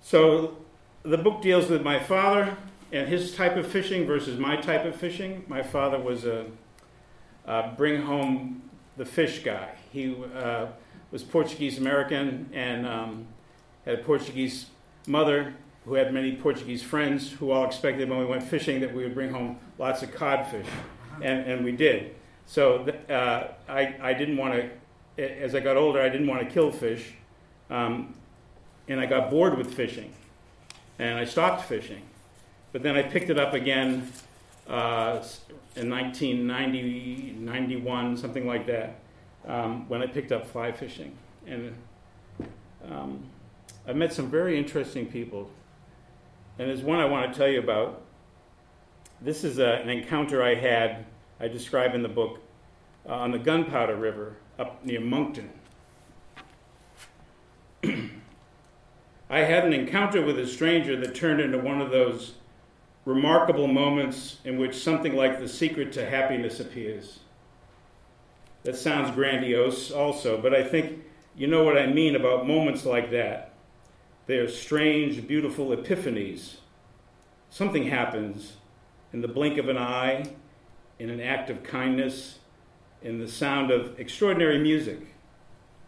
[0.00, 0.56] So
[1.02, 2.56] the book deals with my father
[2.92, 5.44] and his type of fishing versus my type of fishing.
[5.48, 6.46] My father was a,
[7.76, 8.62] bring home
[8.96, 9.70] the fish guy.
[9.92, 10.66] He uh,
[11.10, 13.26] was Portuguese American and um,
[13.84, 14.66] had a Portuguese
[15.06, 19.04] mother who had many Portuguese friends who all expected when we went fishing that we
[19.04, 20.66] would bring home lots of codfish,
[21.22, 22.14] and, and we did.
[22.46, 24.70] So uh, I, I didn't want
[25.16, 27.12] to, as I got older, I didn't want to kill fish,
[27.70, 28.14] um,
[28.88, 30.12] and I got bored with fishing,
[30.98, 32.02] and I stopped fishing.
[32.76, 34.12] But then I picked it up again
[34.68, 35.24] uh,
[35.76, 38.98] in 1990, 91, something like that,
[39.46, 41.16] um, when I picked up fly fishing.
[41.46, 41.74] And
[42.86, 43.24] um,
[43.88, 45.50] I met some very interesting people.
[46.58, 48.02] And there's one I want to tell you about.
[49.22, 51.06] This is a, an encounter I had,
[51.40, 52.40] I describe in the book,
[53.08, 55.48] uh, on the Gunpowder River up near Monkton.
[59.30, 62.34] I had an encounter with a stranger that turned into one of those
[63.06, 67.20] remarkable moments in which something like the secret to happiness appears.
[68.64, 71.04] That sounds grandiose, also, but I think
[71.36, 73.54] you know what I mean about moments like that.
[74.26, 76.56] They are strange, beautiful epiphanies.
[77.48, 78.54] Something happens
[79.12, 80.24] in the blink of an eye,
[80.98, 82.40] in an act of kindness,
[83.02, 85.14] in the sound of extraordinary music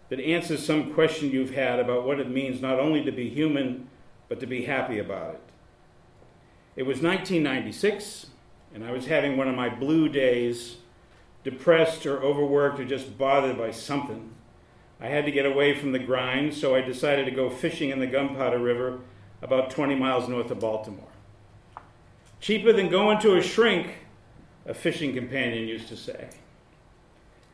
[0.09, 3.89] that answers some question you've had about what it means not only to be human,
[4.29, 5.41] but to be happy about it.
[6.79, 8.27] It was 1996,
[8.73, 10.77] and I was having one of my blue days,
[11.43, 14.31] depressed or overworked or just bothered by something.
[15.01, 17.99] I had to get away from the grind, so I decided to go fishing in
[17.99, 19.01] the Gunpowder River
[19.43, 21.09] about 20 miles north of Baltimore.
[22.39, 23.95] Cheaper than going to a shrink,
[24.65, 26.29] a fishing companion used to say.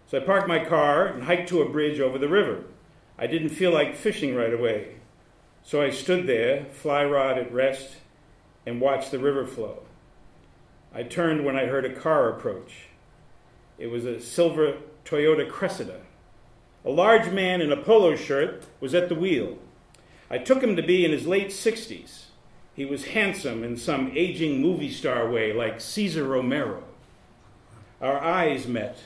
[0.06, 2.64] So I parked my car and hiked to a bridge over the river.
[3.18, 4.96] I didn't feel like fishing right away.
[5.62, 7.96] So I stood there, fly rod at rest,
[8.66, 9.82] and watched the river flow.
[10.94, 12.88] I turned when I heard a car approach.
[13.78, 16.00] It was a silver Toyota Cressida.
[16.84, 19.58] A large man in a polo shirt was at the wheel.
[20.30, 22.24] I took him to be in his late 60s.
[22.74, 26.82] He was handsome in some aging movie star way, like Cesar Romero.
[28.00, 28.98] Our eyes met.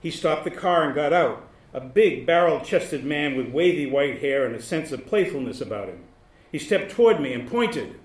[0.00, 4.20] He stopped the car and got out, a big, barrel chested man with wavy white
[4.20, 6.04] hair and a sense of playfulness about him.
[6.52, 7.98] He stepped toward me and pointed.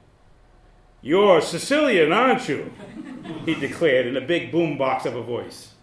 [1.03, 2.71] You're Sicilian, aren't you?
[3.45, 5.73] He declared in a big boombox of a voice.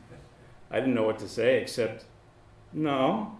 [0.70, 2.04] I didn't know what to say except,
[2.72, 3.36] no,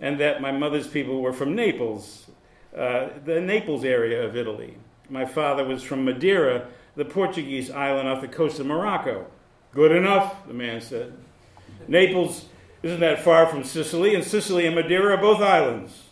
[0.00, 2.28] and that my mother's people were from Naples,
[2.76, 4.76] uh, the Naples area of Italy.
[5.08, 9.26] My father was from Madeira, the Portuguese island off the coast of Morocco.
[9.72, 11.12] Good enough, the man said.
[11.86, 12.46] Naples
[12.82, 16.08] isn't that far from Sicily, and Sicily and Madeira are both islands.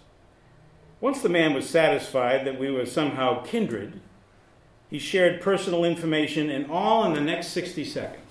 [1.01, 4.01] Once the man was satisfied that we were somehow kindred,
[4.93, 8.31] he shared personal information in all in the next 60 seconds.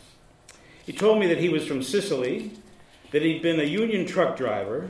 [0.85, 2.51] He told me that he was from Sicily,
[3.09, 4.87] that he'd been a union truck driver,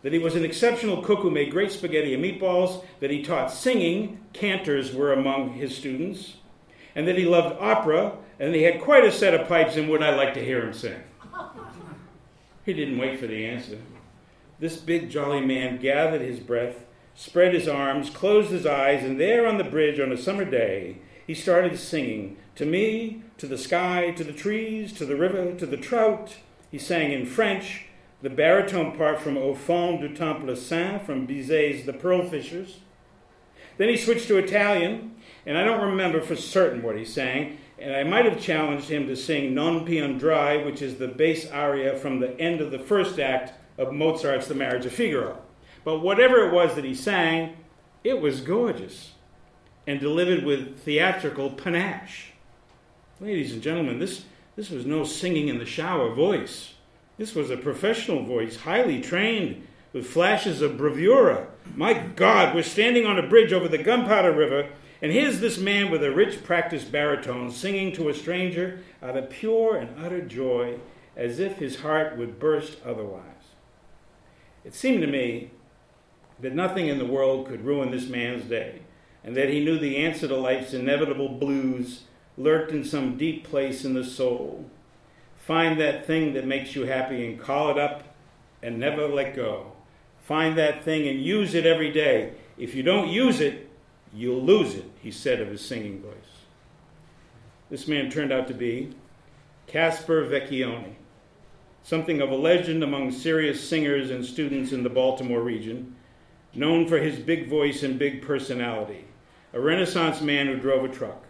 [0.00, 3.52] that he was an exceptional cook who made great spaghetti and meatballs, that he taught
[3.52, 6.38] singing, cantors were among his students,
[6.94, 10.02] and that he loved opera, and he had quite a set of pipes and would
[10.02, 11.02] I like to hear him sing.
[12.64, 13.76] He didn't wait for the answer.
[14.58, 19.46] This big jolly man gathered his breath, spread his arms, closed his eyes, and there
[19.46, 24.10] on the bridge on a summer day, he started singing to me, to the sky,
[24.10, 26.36] to the trees, to the river, to the trout.
[26.70, 27.86] He sang in French,
[28.20, 32.78] the baritone part from Au fond du Temple Saint from Bizet's The Pearl Fishers.
[33.78, 37.96] Then he switched to Italian, and I don't remember for certain what he sang, and
[37.96, 42.20] I might have challenged him to sing Non andrai, which is the bass aria from
[42.20, 45.38] the end of the first act of Mozart's The Marriage of Figaro.
[45.84, 47.56] But whatever it was that he sang,
[48.04, 49.12] it was gorgeous
[49.86, 52.32] and delivered with theatrical panache.
[53.20, 54.24] Ladies and gentlemen, this,
[54.56, 56.74] this was no singing in the shower voice.
[57.18, 61.46] This was a professional voice, highly trained, with flashes of bravura.
[61.74, 64.70] My God, we're standing on a bridge over the Gunpowder River,
[65.02, 69.30] and here's this man with a rich, practiced baritone singing to a stranger out of
[69.30, 70.78] pure and utter joy,
[71.16, 73.22] as if his heart would burst otherwise.
[74.64, 75.50] It seemed to me
[76.42, 78.80] that nothing in the world could ruin this man's day,
[79.24, 82.02] and that he knew the answer to life's inevitable blues
[82.36, 84.68] lurked in some deep place in the soul.
[85.36, 88.14] Find that thing that makes you happy and call it up
[88.62, 89.72] and never let go.
[90.24, 92.32] Find that thing and use it every day.
[92.58, 93.68] If you don't use it,
[94.12, 96.12] you'll lose it, he said of his singing voice.
[97.70, 98.94] This man turned out to be
[99.66, 100.94] Caspar Vecchione,
[101.82, 105.96] something of a legend among serious singers and students in the Baltimore region,
[106.54, 109.04] known for his big voice and big personality,
[109.52, 111.24] a Renaissance man who drove a truck.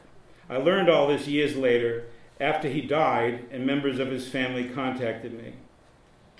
[0.50, 2.06] I learned all this years later
[2.40, 5.54] after he died and members of his family contacted me.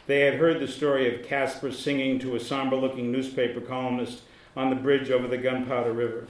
[0.06, 4.22] They had heard the story of Casper singing to a somber looking newspaper columnist
[4.56, 6.26] on the bridge over the Gunpowder River.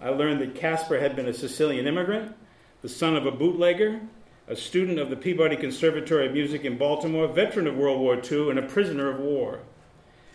[0.00, 2.36] I learned that Casper had been a Sicilian immigrant,
[2.82, 4.02] the son of a bootlegger,
[4.46, 8.50] a student of the Peabody Conservatory of Music in Baltimore, veteran of World War II,
[8.50, 9.60] and a prisoner of war.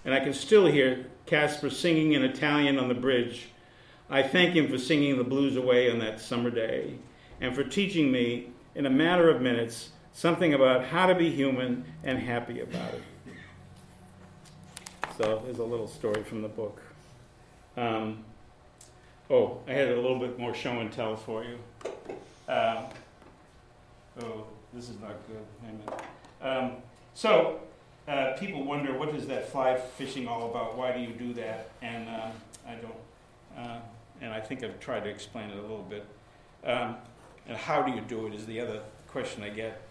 [0.04, 3.50] And I can still hear Caspar singing in Italian on the bridge.
[4.10, 6.96] I thank him for singing the blues away on that summer day
[7.40, 11.86] and for teaching me, in a matter of minutes, something about how to be human
[12.04, 13.04] and happy about it.
[15.18, 16.82] So there's a little story from the book.
[17.78, 18.24] Um,
[19.30, 21.60] oh, I had a little bit more show and tell for you.
[22.48, 22.86] Uh,
[24.22, 25.46] oh, this is not good.
[26.42, 26.72] Um,
[27.14, 27.60] so
[28.10, 30.76] uh, people wonder what is that fly fishing all about?
[30.78, 31.70] Why do you do that?
[31.82, 32.30] And uh,
[32.68, 32.94] I don't.
[33.58, 33.80] Uh,
[34.22, 36.06] and I think I've tried to explain it a little bit.
[36.66, 36.96] Um,
[37.48, 39.82] and how do you do it is the other question I get.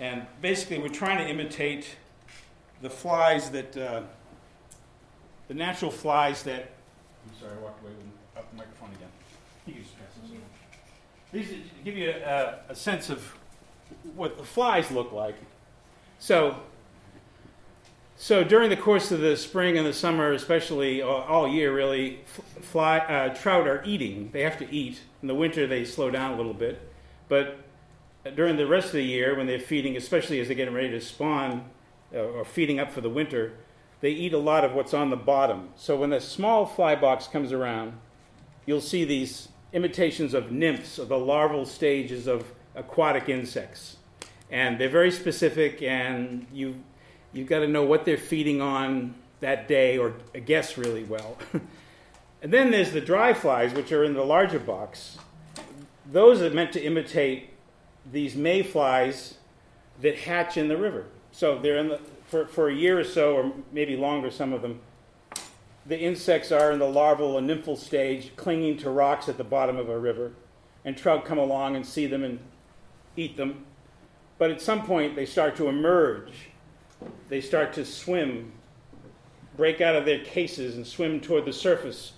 [0.00, 1.96] And basically, we're trying to imitate
[2.80, 4.02] the flies that, uh,
[5.48, 6.70] the natural flies that.
[7.24, 9.08] I'm sorry, I walked away with the microphone again.
[9.66, 10.40] You can just pass this over.
[11.32, 13.34] These give you a, a sense of
[14.14, 15.36] what the flies look like.
[16.18, 16.56] So,
[18.22, 22.20] so during the course of the spring and the summer, especially all, all year, really,
[22.60, 24.30] fly, uh, trout are eating.
[24.32, 25.00] They have to eat.
[25.22, 26.80] In the winter, they slow down a little bit,
[27.28, 27.58] but
[28.36, 31.00] during the rest of the year, when they're feeding, especially as they're getting ready to
[31.00, 31.68] spawn
[32.14, 33.54] uh, or feeding up for the winter,
[34.02, 35.70] they eat a lot of what's on the bottom.
[35.74, 37.94] So when the small fly box comes around,
[38.66, 43.96] you'll see these imitations of nymphs, of the larval stages of aquatic insects.
[44.48, 46.84] And they're very specific, and you,
[47.32, 50.14] you've got to know what they're feeding on that day or
[50.44, 51.36] guess really well.
[52.42, 55.18] and then there's the dry flies, which are in the larger box.
[56.10, 57.50] Those are meant to imitate
[58.10, 59.34] these mayflies
[60.00, 61.06] that hatch in the river.
[61.30, 64.62] So they're in the, for, for a year or so, or maybe longer, some of
[64.62, 64.80] them,
[65.86, 69.76] the insects are in the larval and nymphal stage, clinging to rocks at the bottom
[69.76, 70.32] of a river.
[70.84, 72.38] And trout come along and see them and
[73.16, 73.64] eat them.
[74.38, 76.51] But at some point, they start to emerge.
[77.28, 78.52] They start to swim,
[79.56, 82.12] break out of their cases, and swim toward the surface.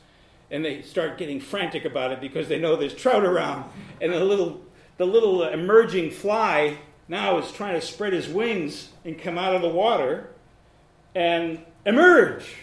[0.51, 3.65] and they start getting frantic about it because they know there's trout around,
[4.01, 4.61] and the little
[4.99, 6.79] the little emerging fly
[7.09, 10.31] now is trying to spread his wings and come out of the water
[11.15, 12.55] and emerge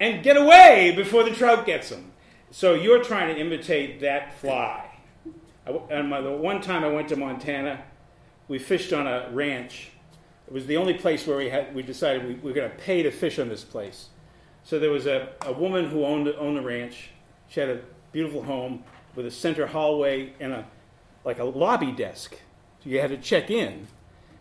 [0.00, 2.12] and get away before the trout gets him.
[2.50, 4.88] So you're trying to imitate that fly.
[5.66, 7.84] I, and my, the one time I went to Montana,
[8.48, 9.90] we fished on a ranch.
[10.52, 12.76] It was the only place where we had we decided we, we were going to
[12.76, 14.10] pay to fish on this place.
[14.64, 17.08] So there was a, a woman who owned owned the ranch.
[17.48, 17.80] She had a
[18.12, 18.84] beautiful home
[19.16, 20.66] with a center hallway and a
[21.24, 22.34] like a lobby desk.
[22.84, 23.86] So you had to check in.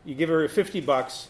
[0.03, 1.29] You give her 50 bucks,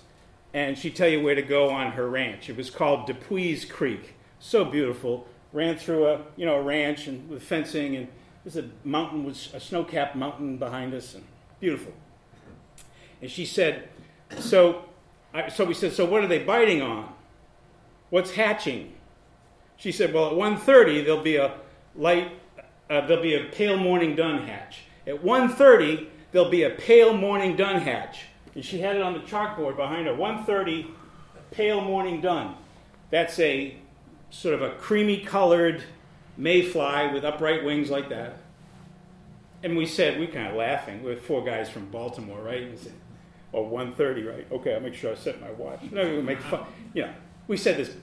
[0.52, 2.50] and she'd tell you where to go on her ranch.
[2.50, 4.16] It was called DePuy Creek.
[4.40, 5.28] So beautiful.
[5.54, 8.08] Ran through a you know a ranch and with fencing, and
[8.44, 11.24] there's a mountain was a snow-capped mountain behind us, and
[11.60, 11.94] beautiful.
[13.22, 13.88] And she said,
[14.40, 14.86] so,
[15.54, 17.14] so we said, so what are they biting on?
[18.10, 18.94] What's hatching?
[19.78, 21.56] She said, well, at 1.30, there'll be a
[21.96, 22.32] light,
[22.90, 24.82] uh, there'll be a pale morning dun hatch.
[25.08, 28.26] At 1.30, there'll be a pale morning dun hatch.
[28.54, 30.14] And she had it on the chalkboard behind her.
[30.14, 30.92] 1.30,
[31.52, 32.56] pale morning dun.
[33.10, 33.76] That's a
[34.30, 35.84] sort of a creamy colored
[36.38, 38.38] mayfly with upright wings like that.
[39.64, 41.04] And we said, we kind of laughing.
[41.04, 42.64] We're four guys from Baltimore, right?
[42.64, 42.94] And said,
[43.54, 44.48] oh, 1.30, right?
[44.52, 45.82] Okay, I'll make sure I set my watch.
[45.92, 46.66] No, we make fun.
[46.94, 47.14] You know,
[47.48, 47.94] we said this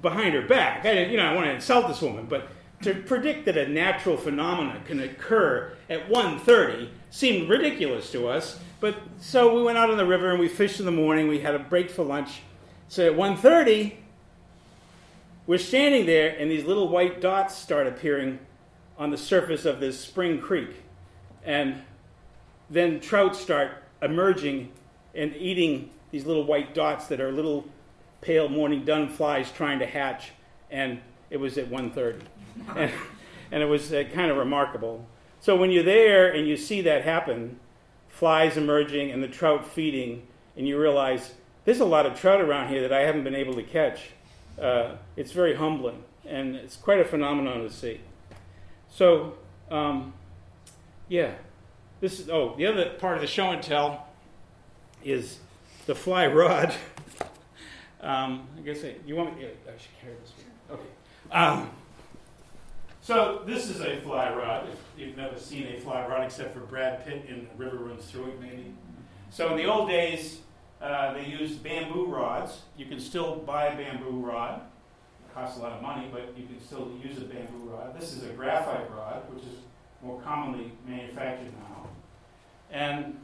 [0.00, 0.84] behind her back.
[0.84, 2.48] I didn't, you know, I want to insult this woman, but
[2.82, 8.60] to predict that a natural phenomenon can occur at 1.30 seemed ridiculous to us.
[8.80, 11.26] But so we went out on the river and we fished in the morning.
[11.26, 12.42] We had a break for lunch.
[12.86, 13.94] So at 1.30,
[15.46, 18.38] we're standing there and these little white dots start appearing
[18.96, 20.82] on the surface of this spring creek.
[21.44, 21.82] And
[22.70, 24.70] then trout start emerging
[25.14, 27.64] and eating these little white dots that are little
[28.20, 30.30] pale morning dun flies trying to hatch.
[30.70, 32.20] And it was at 1.30.
[32.76, 32.92] and,
[33.50, 35.06] and it was uh, kind of remarkable.
[35.40, 37.58] So when you're there and you see that happen,
[38.08, 40.26] flies emerging and the trout feeding,
[40.56, 41.34] and you realize
[41.64, 44.10] there's a lot of trout around here that I haven't been able to catch,
[44.60, 46.02] uh, it's very humbling.
[46.26, 48.00] And it's quite a phenomenon to see.
[48.90, 49.34] So,
[49.70, 50.12] um,
[51.08, 51.34] yeah.
[52.00, 54.06] This is, oh, the other part of the show and tell
[55.04, 55.38] is
[55.86, 56.74] the fly rod.
[58.00, 59.42] um, I guess I, you want me?
[59.42, 60.32] Yeah, I should carry this.
[60.68, 60.78] One.
[60.78, 60.88] Okay.
[61.32, 61.70] Um,
[63.00, 64.68] so this is a fly rod.
[64.68, 68.26] If you've never seen a fly rod except for Brad Pitt in River Runs Through
[68.26, 68.74] It, maybe.
[69.30, 70.40] So in the old days,
[70.80, 72.62] uh, they used bamboo rods.
[72.76, 74.60] You can still buy a bamboo rod.
[74.60, 77.98] It costs a lot of money, but you can still use a bamboo rod.
[77.98, 79.58] This is a graphite rod, which is
[80.02, 81.67] more commonly manufactured now.
[82.70, 83.18] And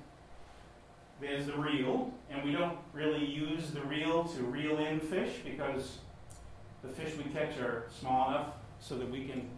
[1.21, 5.99] there's the reel, and we don't really use the reel to reel in fish because
[6.83, 8.49] the fish we catch are small enough
[8.81, 9.49] so that we can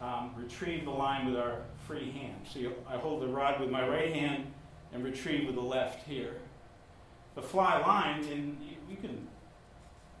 [0.00, 2.36] um, retrieve the line with our free hand.
[2.50, 4.52] So you, I hold the rod with my right hand
[4.92, 6.36] and retrieve with the left here.
[7.34, 9.28] The fly line, and you, you can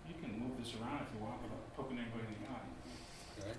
[0.08, 3.40] you can move this around if you want without poking anybody in the eye.
[3.40, 3.56] Okay.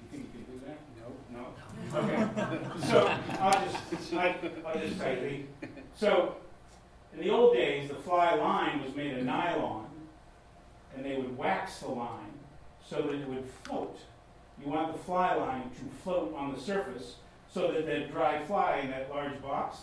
[0.00, 0.78] You think you can do that?
[0.96, 1.38] No.
[1.38, 1.46] No.
[1.94, 2.26] Okay.
[2.88, 3.06] so
[3.40, 4.36] I'll just I,
[4.66, 5.46] I'll just you.
[5.94, 6.36] So
[7.12, 9.88] in the old days, the fly line was made of nylon,
[10.96, 12.32] and they would wax the line
[12.88, 13.98] so that it would float.
[14.62, 17.16] You want the fly line to float on the surface
[17.52, 19.78] so that the dry fly in that large box,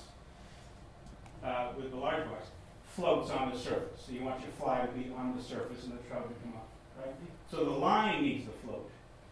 [1.43, 2.47] uh, with the large box,
[2.95, 4.03] floats on the surface.
[4.05, 6.53] So you want your fly to be on the surface and the trout to come
[6.55, 7.13] up, right?
[7.51, 8.89] So the line needs to float.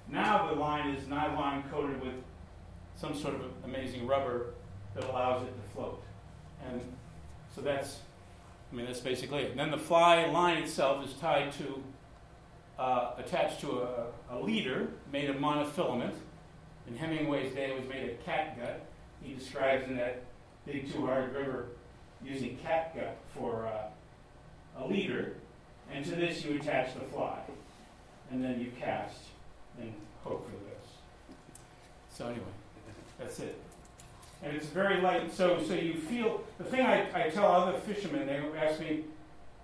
[0.10, 2.14] Now the line is nylon coated with
[2.98, 4.48] some sort of amazing rubber
[4.96, 6.04] that allows it to float.
[6.68, 6.82] And
[7.56, 8.00] so that's,
[8.72, 9.52] I mean, that's basically it.
[9.52, 11.84] And then the fly line itself is tied to,
[12.80, 16.14] uh, attached to a, a leader made of monofilament.
[16.88, 18.80] In Hemingway's day, it was made of catgut.
[19.22, 20.24] He describes in that
[20.66, 21.68] Big Two-Hearted River
[22.24, 25.36] using catgut for uh, a leader.
[25.94, 27.40] And to this, you attach the fly.
[28.32, 29.20] And then you cast
[29.80, 29.94] and
[30.24, 30.90] hook for this.
[32.12, 32.44] So, anyway,
[33.20, 33.60] that's it
[34.44, 35.34] and it's very light.
[35.34, 38.28] So, so you feel the thing I, I tell other fishermen.
[38.28, 39.04] They ask me,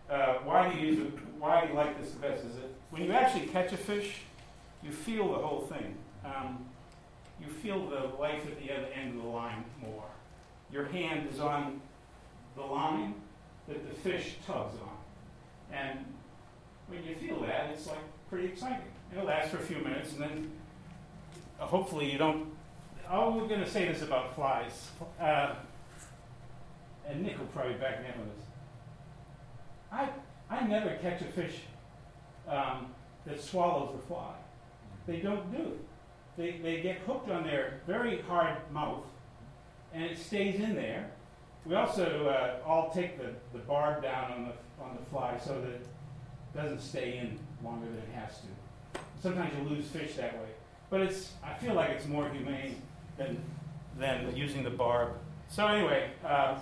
[0.10, 1.14] uh, "Why do you use it?
[1.40, 4.22] Why do you like this the best?" Is it when you actually catch a fish,
[4.84, 5.96] you feel the whole thing.
[6.26, 6.66] Um,
[7.42, 10.06] you feel the life at the other end of the line more.
[10.72, 11.82] Your hand is on
[12.56, 13.16] the line
[13.68, 16.06] that the fish tugs on, and
[16.88, 18.00] when you feel that, it's like
[18.30, 18.88] pretty exciting.
[19.12, 20.52] It'll last for a few minutes, and then
[21.60, 22.48] uh, hopefully you don't
[23.14, 24.90] we're going to say this about flies,
[25.22, 25.54] uh,
[27.08, 28.46] and Nick will probably back me up on this.
[29.92, 30.10] I,
[30.50, 31.60] I never catch a fish
[32.48, 32.88] um,
[33.28, 34.34] that swallows a fly.
[35.06, 35.80] They don't do it.
[36.38, 39.06] they, they get hooked on their very hard mouth,
[39.94, 41.12] and it stays in there.
[41.66, 45.62] We also uh, all take the, the barb down on the on the fly so
[45.62, 45.88] that it
[46.56, 49.00] doesn't stay in longer than it has to.
[49.22, 50.50] Sometimes you lose fish that way,
[50.90, 52.82] but it's I feel like it's more humane
[53.18, 53.42] than
[54.00, 55.10] than using the barb.
[55.50, 56.56] So anyway, uh,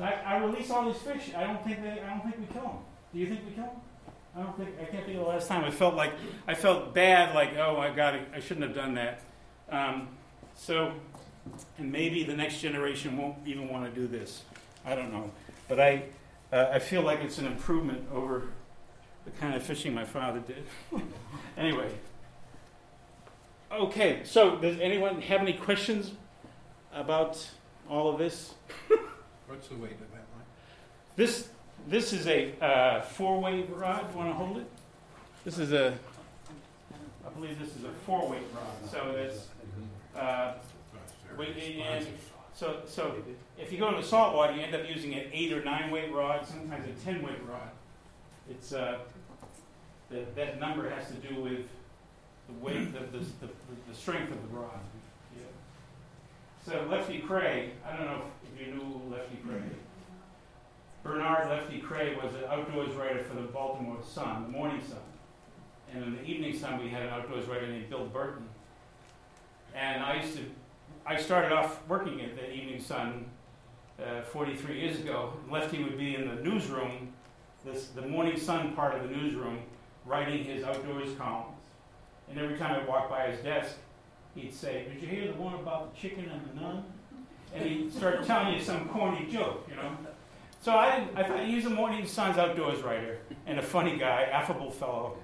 [0.00, 1.32] I, I release all these fish.
[1.36, 2.78] I don't think they I don't think we kill them.
[3.12, 3.80] Do you think we kill them?
[4.36, 6.12] I don't think I can't think of the last time I felt like
[6.48, 9.22] I felt bad, like oh my god, I shouldn't have done that.
[9.70, 10.08] Um,
[10.56, 10.92] so,
[11.78, 14.42] and maybe the next generation won't even want to do this.
[14.84, 15.30] I don't know,
[15.68, 16.04] but I
[16.52, 18.48] uh, I feel like it's an improvement over
[19.24, 20.64] the kind of fishing my father did.
[21.56, 21.90] anyway,
[23.82, 24.22] okay.
[24.24, 26.12] So, does anyone have any questions
[26.92, 27.48] about
[27.88, 28.54] all of this?
[29.46, 30.46] What's the weight of that line?
[31.16, 31.48] This
[31.86, 34.10] this is a uh, four-weight rod.
[34.12, 34.66] You want to hold it?
[35.44, 35.98] This is a,
[37.26, 38.90] I believe this is a four-weight rod.
[38.90, 39.48] So there's,
[40.16, 40.54] uh,
[41.36, 42.06] we- and
[42.54, 43.16] so so
[43.58, 46.46] if you go to the saltwater, you end up using an eight or nine-weight rod,
[46.46, 47.70] sometimes a ten-weight rod.
[48.48, 48.98] It's uh,
[50.10, 51.66] the, that number has to do with
[52.48, 53.52] the weight, the, the, the,
[53.88, 54.80] the strength of the rod.
[55.36, 55.42] Yeah.
[56.64, 59.62] So Lefty Kreh, I don't know if you knew Lefty Kreh.
[61.02, 64.98] Bernard Lefty Kreh was an outdoors writer for the Baltimore Sun, the Morning Sun.
[65.92, 68.48] And in the Evening Sun, we had an outdoors writer named Bill Burton.
[69.74, 70.44] And I used to,
[71.06, 73.26] I started off working at the Evening Sun
[74.02, 75.34] uh, 43 years ago.
[75.50, 77.12] Lefty would be in the newsroom,
[77.64, 79.58] this, the Morning Sun part of the newsroom,
[80.06, 81.53] writing his outdoors columns.
[82.34, 83.76] And every time I walked by his desk,
[84.34, 86.84] he'd say, Did you hear the one about the chicken and the nun?
[87.54, 89.96] And he'd start telling you some corny joke, you know.
[90.60, 93.96] So I, didn't, I thought he was a Morning Sun's outdoors writer and a funny
[93.96, 95.16] guy, affable fellow.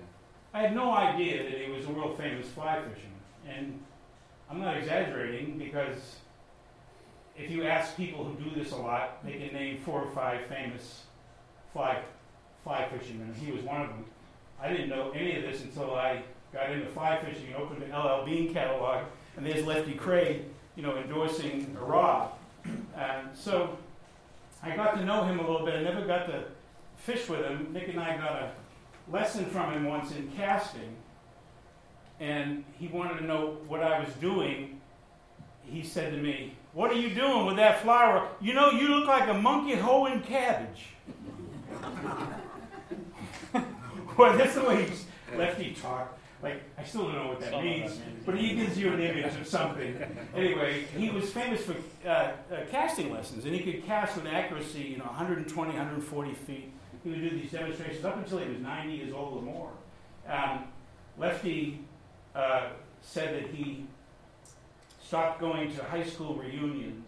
[0.55, 3.19] I had no idea that he was a world famous fly fisherman.
[3.49, 3.81] And
[4.49, 6.17] I'm not exaggerating because
[7.37, 10.47] if you ask people who do this a lot, they can name four or five
[10.47, 11.03] famous
[11.73, 12.03] fly,
[12.63, 13.33] fly fishermen.
[13.35, 14.05] And he was one of them.
[14.63, 17.86] I didn't know any of this until I got into fly fishing and opened the
[17.96, 19.05] LL Bean catalog,
[19.36, 20.42] and there's Lefty Kreh,
[20.76, 22.30] you know, endorsing a rod.
[22.96, 23.78] And so
[24.62, 25.74] I got to know him a little bit.
[25.74, 26.44] I never got to
[26.96, 27.72] fish with him.
[27.72, 28.51] Nick and I got a
[29.11, 30.96] lesson from him once in casting,
[32.18, 34.80] and he wanted to know what I was doing.
[35.64, 38.28] He said to me, What are you doing with that flower?
[38.40, 40.88] You know, you look like a monkey hoeing cabbage.
[44.16, 44.90] well, that's the way
[45.36, 46.20] lefty talk.
[46.43, 49.47] Like, I still don't know what that means, but he gives you an image of
[49.47, 49.97] something.
[50.34, 51.74] Anyway, he was famous for
[52.07, 52.32] uh, uh,
[52.70, 56.72] casting lessons, and he could cast with accuracy, you know, 120, 140 feet.
[57.05, 59.70] He would do these demonstrations up until he was 90 years old or more.
[60.28, 60.64] Um,
[61.18, 61.80] Lefty
[62.34, 62.68] uh,
[63.03, 63.84] said that he
[65.03, 67.07] stopped going to high school reunions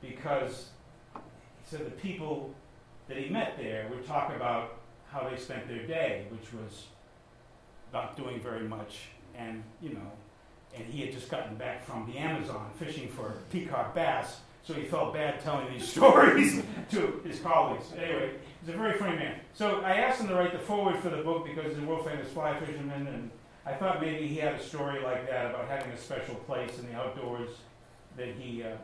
[0.00, 0.70] because
[1.14, 1.20] he
[1.76, 2.54] said the people
[3.08, 4.78] that he met there would talk about
[5.10, 6.86] how they spent their day, which was
[7.92, 10.12] not doing very much, and you know,
[10.74, 14.84] and he had just gotten back from the Amazon fishing for peacock bass, so he
[14.84, 17.86] felt bad telling these stories to his colleagues.
[17.96, 19.40] Anyway, he's a very funny man.
[19.54, 22.06] So I asked him to write the foreword for the book because he's a world
[22.06, 23.30] famous fly fisherman, and
[23.64, 26.86] I thought maybe he had a story like that about having a special place in
[26.86, 27.50] the outdoors
[28.16, 28.76] that he uh,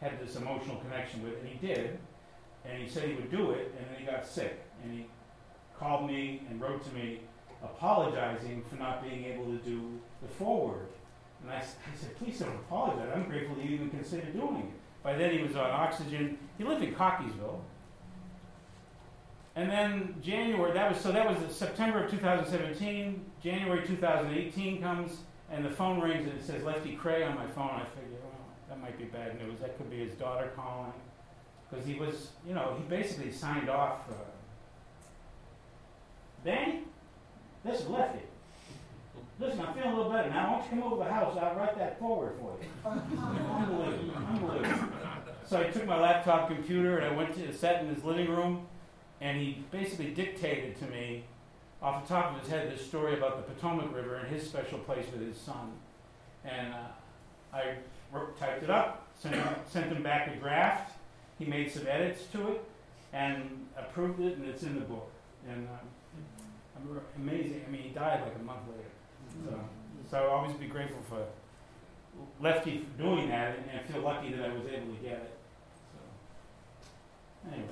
[0.00, 1.98] had this emotional connection with, and he did.
[2.64, 5.06] And he said he would do it, and then he got sick, and he
[5.78, 7.20] called me and wrote to me
[7.62, 10.88] apologizing for not being able to do the foreword.
[11.42, 13.10] And I, I said, please don't apologize.
[13.14, 15.02] I'm grateful you even considered doing it.
[15.02, 16.38] By then he was on oxygen.
[16.58, 17.60] He lived in Cockeysville.
[19.56, 23.24] And then January, that was so that was September of 2017.
[23.42, 25.18] January 2018 comes,
[25.50, 27.70] and the phone rings and it says Lefty Kreh on my phone.
[27.70, 29.58] I figure, well, that might be bad news.
[29.60, 30.92] That could be his daughter calling,
[31.68, 34.08] because he was, you know, he basically signed off.
[34.08, 34.14] Uh,
[37.64, 38.20] this is Lefty.
[39.38, 40.52] Listen, I'm feeling a little better now.
[40.52, 41.36] Why don't you come over to the house?
[41.40, 42.68] I'll write that foreword for you.
[42.84, 44.14] Unbelievable.
[44.28, 44.88] Unbelievable.
[45.46, 48.66] So I took my laptop computer and I went to sat in his living room,
[49.20, 51.24] and he basically dictated to me,
[51.82, 54.78] off the top of his head, this story about the Potomac River and his special
[54.80, 55.72] place with his son.
[56.44, 57.74] And uh, I
[58.12, 60.98] wrote, typed it up, sent him, sent him back a draft.
[61.38, 62.64] He made some edits to it
[63.14, 65.10] and approved it, and it's in the book.
[65.48, 65.78] And uh,
[67.16, 67.64] amazing.
[67.66, 68.90] I mean, he died like a month later.
[69.44, 69.60] So,
[70.10, 71.24] so I'll always be grateful for
[72.40, 75.38] Lefty for doing that, and I feel lucky that I was able to get it.
[75.92, 77.68] So, anyway,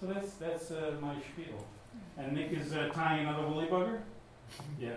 [0.00, 1.64] so that's that's uh, my spiel.
[2.16, 4.00] And Nick is uh, tying another woolly bugger.
[4.80, 4.92] Yeah.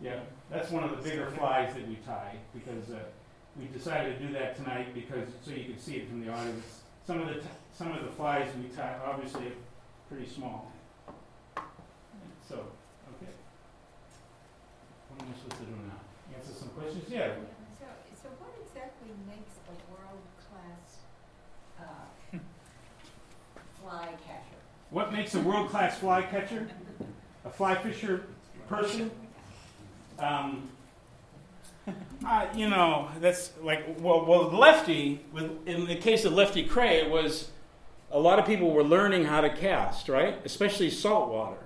[0.00, 0.20] Yeah,
[0.50, 2.98] that's one of the bigger flies that we tie because uh,
[3.58, 6.82] we decided to do that tonight because so you can see it from the audience.
[7.06, 9.52] Some of the t- some of the flies we tie obviously are
[10.08, 10.70] pretty small.
[12.48, 13.32] So, okay.
[15.08, 16.36] What am I supposed to do now?
[16.36, 17.04] Answer some questions?
[17.08, 17.28] Yeah.
[17.78, 17.86] So,
[18.22, 20.98] so what exactly makes a world-class
[21.80, 22.38] uh,
[23.82, 24.60] fly catcher?
[24.90, 26.68] What makes a world-class fly catcher?
[27.44, 28.24] A fly fisher
[28.68, 29.10] person?
[30.18, 30.68] Um,
[32.26, 35.20] uh, you know, that's like well, well, Lefty.
[35.32, 37.50] With, in the case of Lefty Kreh, it was
[38.10, 40.40] a lot of people were learning how to cast, right?
[40.44, 41.63] Especially saltwater,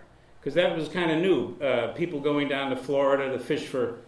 [0.49, 1.55] because that was kind of new.
[1.61, 3.99] Uh, people going down to Florida to fish for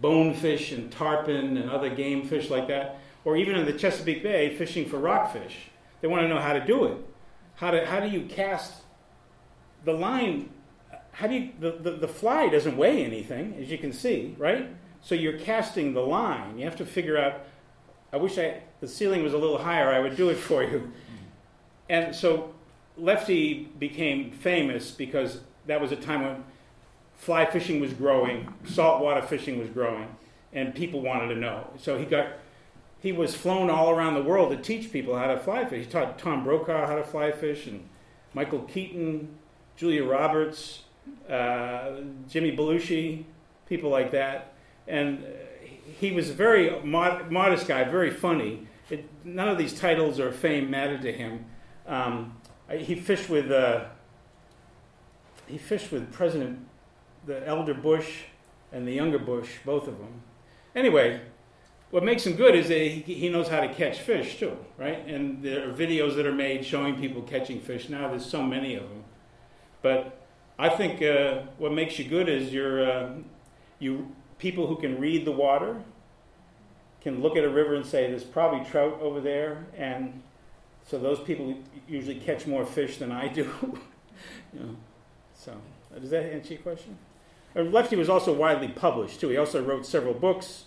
[0.00, 4.56] bonefish and tarpon and other game fish like that, or even in the Chesapeake Bay
[4.56, 5.58] fishing for rockfish.
[6.00, 6.96] They want to know how to do it.
[7.56, 8.80] How to how do you cast
[9.84, 10.48] the line?
[11.12, 14.70] How do you the, the, the fly doesn't weigh anything, as you can see, right?
[15.02, 16.58] So you're casting the line.
[16.58, 17.42] You have to figure out.
[18.10, 19.92] I wish I the ceiling was a little higher.
[19.92, 20.92] I would do it for you.
[21.90, 22.54] And so
[22.96, 25.40] Lefty became famous because
[25.70, 26.44] that was a time when
[27.14, 30.08] fly fishing was growing, saltwater fishing was growing,
[30.52, 31.64] and people wanted to know.
[31.78, 32.26] So he got
[33.00, 35.86] he was flown all around the world to teach people how to fly fish.
[35.86, 37.88] He taught Tom Brokaw how to fly fish, and
[38.34, 39.28] Michael Keaton,
[39.76, 40.82] Julia Roberts,
[41.28, 41.92] uh,
[42.28, 43.24] Jimmy Belushi,
[43.66, 44.52] people like that.
[44.88, 45.24] And
[46.00, 48.66] he was a very mod- modest guy, very funny.
[48.90, 51.44] It, none of these titles or fame mattered to him.
[51.86, 52.36] Um,
[52.68, 53.84] he fished with uh,
[55.50, 56.66] he fished with President
[57.26, 58.22] the elder Bush
[58.72, 60.22] and the younger Bush, both of them.
[60.74, 61.20] Anyway,
[61.90, 65.06] what makes him good is that he, he knows how to catch fish too, right?
[65.06, 67.88] And there are videos that are made showing people catching fish.
[67.88, 69.04] Now there's so many of them,
[69.82, 70.20] but
[70.58, 73.12] I think uh, what makes you good is you're uh,
[73.78, 75.82] you people who can read the water
[77.00, 80.22] can look at a river and say there's probably trout over there, and
[80.86, 81.56] so those people
[81.88, 83.50] usually catch more fish than I do.
[84.52, 84.76] you know,
[85.40, 85.52] so
[85.98, 86.98] does that answer your question?
[87.56, 89.28] Uh, Lefty was also widely published too.
[89.28, 90.64] He also wrote several books,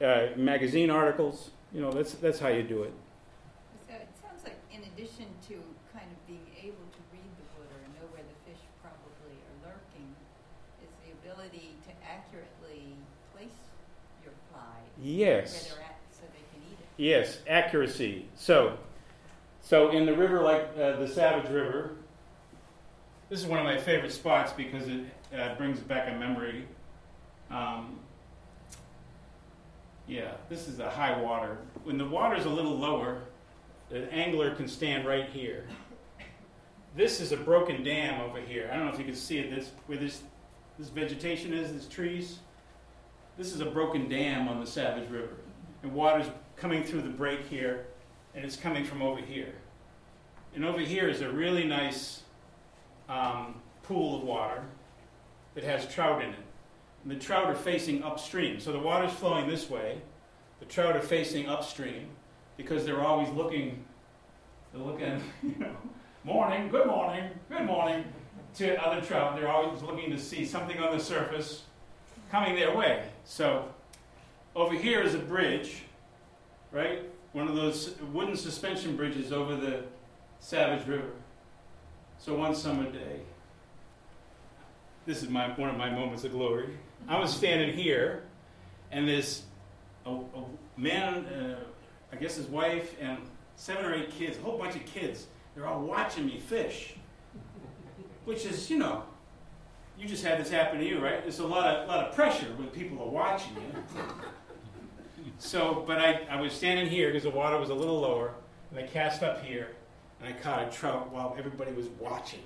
[0.00, 1.50] uh, magazine articles.
[1.72, 2.92] You know, that's that's how you do it.
[3.88, 5.54] So it sounds like in addition to
[5.94, 9.70] kind of being able to read the water and know where the fish probably are
[9.70, 10.10] lurking,
[10.82, 12.92] is the ability to accurately
[13.32, 13.56] place
[14.22, 14.60] your fly
[14.98, 15.68] where Yes.
[15.70, 17.02] they're at so they can eat it.
[17.02, 18.26] Yes, accuracy.
[18.34, 18.76] So,
[19.62, 21.92] so in the river like uh, the Savage River,
[23.32, 25.00] this is one of my favorite spots because it
[25.34, 26.68] uh, brings back a memory.
[27.50, 27.98] Um,
[30.06, 31.56] yeah, this is the high water.
[31.84, 33.22] When the water's a little lower,
[33.90, 35.64] an angler can stand right here.
[36.94, 38.68] This is a broken dam over here.
[38.70, 39.48] I don't know if you can see it.
[39.48, 40.20] This where this
[40.78, 42.40] this vegetation is, these trees.
[43.38, 45.36] This is a broken dam on the Savage River,
[45.82, 46.26] and water's
[46.56, 47.86] coming through the break here,
[48.34, 49.54] and it's coming from over here.
[50.54, 52.24] And over here is a really nice
[53.08, 54.62] um, pool of water
[55.54, 56.38] that has trout in it.
[57.02, 58.60] And the trout are facing upstream.
[58.60, 60.00] So the water's flowing this way.
[60.60, 62.06] The trout are facing upstream
[62.56, 63.84] because they're always looking,
[64.72, 65.76] they're looking, you know,
[66.24, 68.04] morning, good morning, good morning
[68.56, 69.36] to other trout.
[69.36, 71.64] They're always looking to see something on the surface
[72.30, 73.04] coming their way.
[73.24, 73.68] So
[74.54, 75.82] over here is a bridge,
[76.70, 77.00] right?
[77.32, 79.84] One of those wooden suspension bridges over the
[80.40, 81.10] Savage River.
[82.24, 83.18] So one summer day,
[85.06, 86.68] this is my one of my moments of glory.
[87.08, 88.22] I was standing here,
[88.92, 89.42] and this
[90.06, 90.44] a, a
[90.76, 91.56] man, uh,
[92.12, 93.18] I guess his wife, and
[93.56, 95.26] seven or eight kids, a whole bunch of kids.
[95.56, 96.94] They're all watching me fish,
[98.24, 99.02] which is, you know,
[99.98, 101.22] you just had this happen to you, right?
[101.22, 104.04] There's a lot of lot of pressure when people are watching you.
[105.38, 108.32] So, but I, I was standing here because the water was a little lower,
[108.70, 109.70] and I cast up here,
[110.22, 112.40] and I caught a trout while everybody was watching.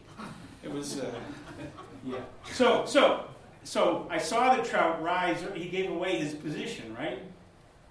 [0.62, 1.14] It was, uh,
[2.04, 2.18] yeah.
[2.52, 3.26] So, so,
[3.64, 5.44] so I saw the trout rise.
[5.54, 7.20] He gave away his position, right?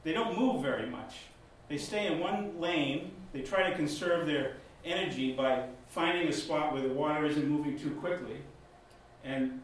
[0.03, 1.15] They don't move very much.
[1.69, 3.11] They stay in one lane.
[3.33, 7.77] They try to conserve their energy by finding a spot where the water isn't moving
[7.77, 8.37] too quickly.
[9.23, 9.61] And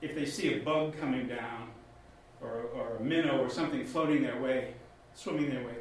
[0.00, 1.68] if they see a bug coming down,
[2.40, 4.74] or, or a minnow or something floating their way,
[5.14, 5.76] swimming their way,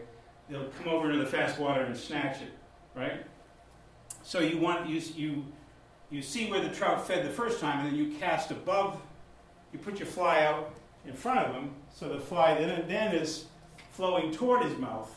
[0.49, 2.51] they'll come over into the fast water and snatch it,
[2.95, 3.25] right?
[4.23, 5.45] So you want you you
[6.09, 8.99] you see where the trout fed the first time, and then you cast above.
[9.71, 10.73] You put your fly out
[11.05, 13.45] in front of him, so the fly then then is
[13.91, 15.11] flowing toward his mouth.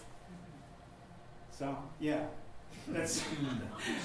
[1.50, 2.24] So yeah,
[2.88, 3.24] that's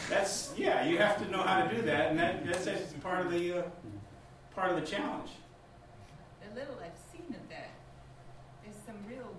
[0.09, 0.87] that's yeah.
[0.87, 3.59] You have to know how to do that, and that, that's, that's part of the
[3.59, 3.63] uh,
[4.55, 5.31] part of the challenge.
[6.51, 7.71] A little I've seen of that,
[8.63, 9.33] there's some real.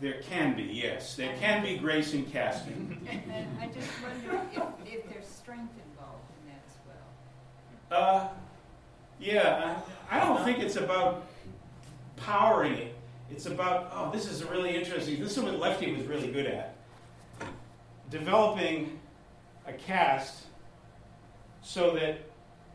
[0.00, 1.14] There can be, yes.
[1.14, 3.06] There can be grace in casting.
[3.10, 6.78] And I just wonder if, if there's strength involved in that as
[7.90, 8.00] well.
[8.02, 8.28] Uh,
[9.20, 9.76] yeah,
[10.10, 11.26] I, I don't think it's about
[12.16, 12.96] powering it.
[13.30, 15.22] It's about, oh, this is really interesting.
[15.22, 16.76] This is what Lefty was really good at.
[18.10, 18.98] Developing
[19.66, 20.44] a cast
[21.62, 22.22] so that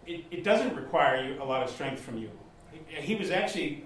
[0.06, 2.30] it, it doesn't require you a lot of strength from you.
[2.88, 3.84] He was actually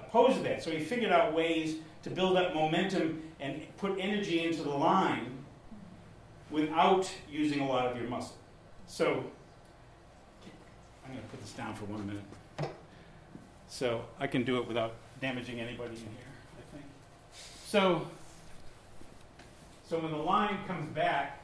[0.00, 4.44] opposed to that, so he figured out ways to build up momentum and put energy
[4.44, 5.38] into the line
[6.50, 8.36] without using a lot of your muscle.
[8.86, 9.06] So
[11.04, 12.72] I'm going to put this down for one minute.
[13.68, 16.84] So I can do it without damaging anybody in here, I think.
[17.66, 18.06] So,
[19.88, 21.40] so when the line comes back,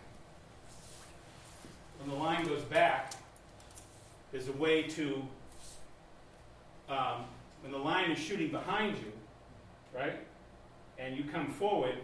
[2.00, 3.14] when the line goes back,
[4.30, 5.22] there's a way to,
[6.88, 7.24] um,
[7.62, 9.12] when the line is shooting behind you,
[9.94, 10.18] right,
[10.99, 11.96] and you come forward,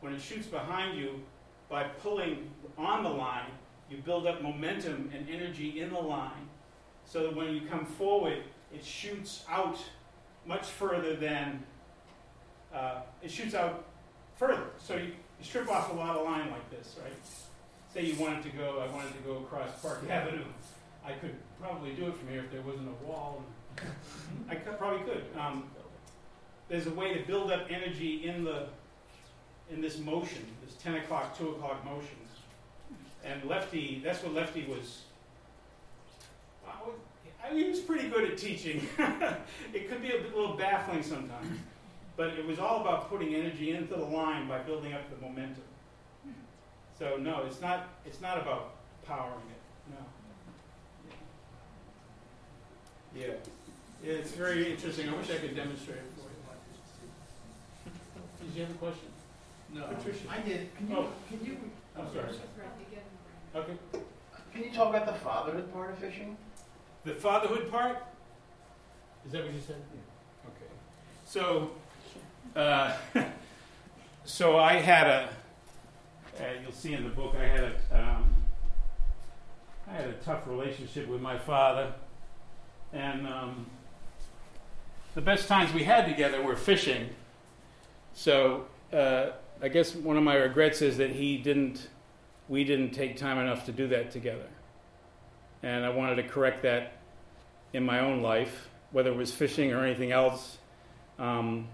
[0.00, 1.22] when it shoots behind you,
[1.68, 3.50] by pulling on the line,
[3.90, 6.48] you build up momentum and energy in the line
[7.04, 8.38] so that when you come forward,
[8.72, 9.78] it shoots out
[10.46, 11.62] much further than,
[12.74, 13.84] uh, it shoots out
[14.36, 14.64] further.
[14.78, 17.12] So you, you strip off a lot of line like this, right?
[17.92, 20.44] Say you wanted to go, I wanted to go across Park Avenue.
[21.04, 23.42] I could probably do it from here if there wasn't a wall.
[24.48, 25.24] I could, probably could.
[25.38, 25.64] Um,
[26.68, 28.66] there's a way to build up energy in the
[29.70, 32.16] in this motion, this 10 o'clock, 2 o'clock motion.
[33.24, 35.02] And Lefty, that's what Lefty was.
[37.44, 38.86] I mean, he was pretty good at teaching.
[39.72, 41.58] it could be a little baffling sometimes,
[42.16, 45.62] but it was all about putting energy into the line by building up the momentum.
[46.98, 47.88] So no, it's not.
[48.06, 49.90] It's not about powering it.
[49.90, 51.10] No.
[53.20, 53.34] Yeah.
[54.02, 54.12] yeah.
[54.12, 55.08] It's very interesting.
[55.08, 55.98] I wish I could demonstrate.
[58.46, 59.08] Did you have a question?
[59.72, 60.28] No, Patricia.
[60.30, 60.76] I did.
[60.76, 61.08] Can you, Oh.
[61.28, 61.58] can you,
[61.96, 62.28] I'm sorry.
[63.56, 63.72] Okay.
[64.52, 66.36] can you talk about the fatherhood part of fishing?
[67.04, 67.98] The fatherhood part?
[69.26, 69.76] Is that what you said?
[70.46, 70.72] Okay.
[71.24, 71.70] So,
[72.56, 72.96] uh,
[74.24, 75.28] so I had a.
[76.38, 77.72] Uh, you'll see in the book I had a.
[77.92, 78.34] Um,
[79.88, 81.92] I had a tough relationship with my father,
[82.92, 83.66] and um,
[85.14, 87.10] the best times we had together were fishing.
[88.14, 91.88] So uh, I guess one of my regrets is that he didn't.
[92.48, 94.48] We didn't take time enough to do that together
[95.64, 96.92] and I wanted to correct that
[97.72, 100.58] in my own life, whether it was fishing or anything else.
[101.18, 101.68] Um,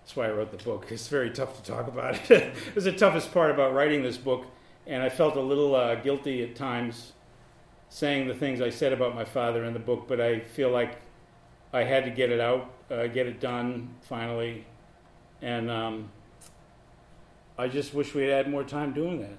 [0.00, 0.86] that's why I wrote the book.
[0.90, 2.30] It's very tough to talk about it.
[2.30, 4.46] it was the toughest part about writing this book,
[4.86, 7.12] and I felt a little uh, guilty at times
[7.88, 11.00] saying the things I said about my father in the book, but I feel like
[11.72, 14.64] I had to get it out, uh, get it done finally,
[15.42, 16.10] and um,
[17.58, 19.38] I just wish we had had more time doing that.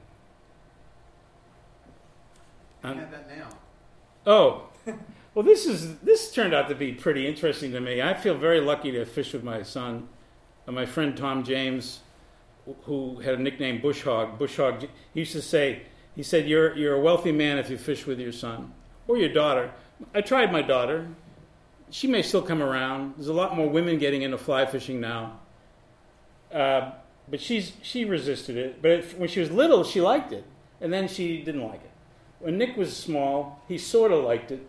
[2.84, 3.48] Um, have that now.
[4.26, 4.70] Oh,
[5.34, 8.02] well, this is this turned out to be pretty interesting to me.
[8.02, 10.08] I feel very lucky to fish with my son,
[10.68, 12.00] uh, my friend Tom James,
[12.84, 14.38] who had a nickname Bush Hog.
[14.38, 14.82] Bush Hog.
[15.14, 15.84] He used to say,
[16.16, 18.74] he said, "You're you're a wealthy man if you fish with your son
[19.08, 19.72] or your daughter."
[20.16, 21.08] I tried my daughter.
[21.92, 23.14] She may still come around.
[23.18, 25.40] There's a lot more women getting into fly fishing now.
[26.52, 26.92] Uh,
[27.30, 28.82] but she's she resisted it.
[28.82, 30.46] But when she was little, she liked it,
[30.80, 31.92] and then she didn't like it.
[32.40, 34.66] When Nick was small, he sort of liked it.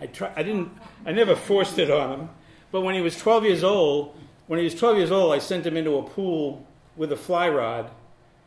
[0.00, 0.70] I try, I didn't.
[1.06, 2.28] I never forced it on him.
[2.72, 4.16] But when he was 12 years old,
[4.46, 6.66] when he was 12 years old, I sent him into a pool
[6.96, 7.90] with a fly rod,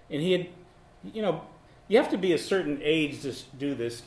[0.09, 0.47] and he had,
[1.13, 1.41] you know,
[1.87, 4.03] you have to be a certain age to do this.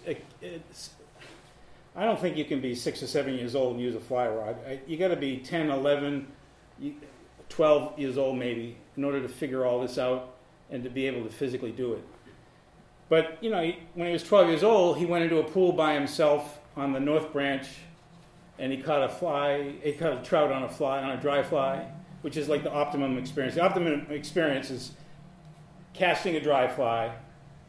[2.01, 4.27] I don't think you can be six or seven years old and use a fly
[4.27, 4.57] rod.
[4.67, 6.27] I, you got to be 10, 11,
[7.51, 10.35] 12 years old maybe in order to figure all this out
[10.71, 12.05] and to be able to physically do it.
[13.11, 15.93] But you know, when he was 12 years old, he went into a pool by
[15.93, 17.67] himself on the North Branch,
[18.59, 19.75] and he caught a fly.
[19.83, 21.87] He caught a trout on a fly on a dry fly,
[22.23, 23.57] which is like the optimum experience.
[23.57, 24.93] The optimum experience is
[25.93, 27.13] casting a dry fly,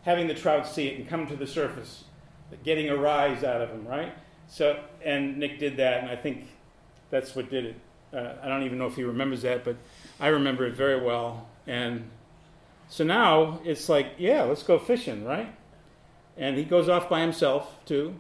[0.03, 2.05] having the trout see it and come to the surface,
[2.63, 4.13] getting a rise out of him, right?
[4.47, 6.47] So, and Nick did that, and I think
[7.09, 7.75] that's what did it.
[8.13, 9.77] Uh, I don't even know if he remembers that, but
[10.19, 11.47] I remember it very well.
[11.65, 12.09] And
[12.89, 15.53] so now it's like, yeah, let's go fishing, right?
[16.37, 18.15] And he goes off by himself too.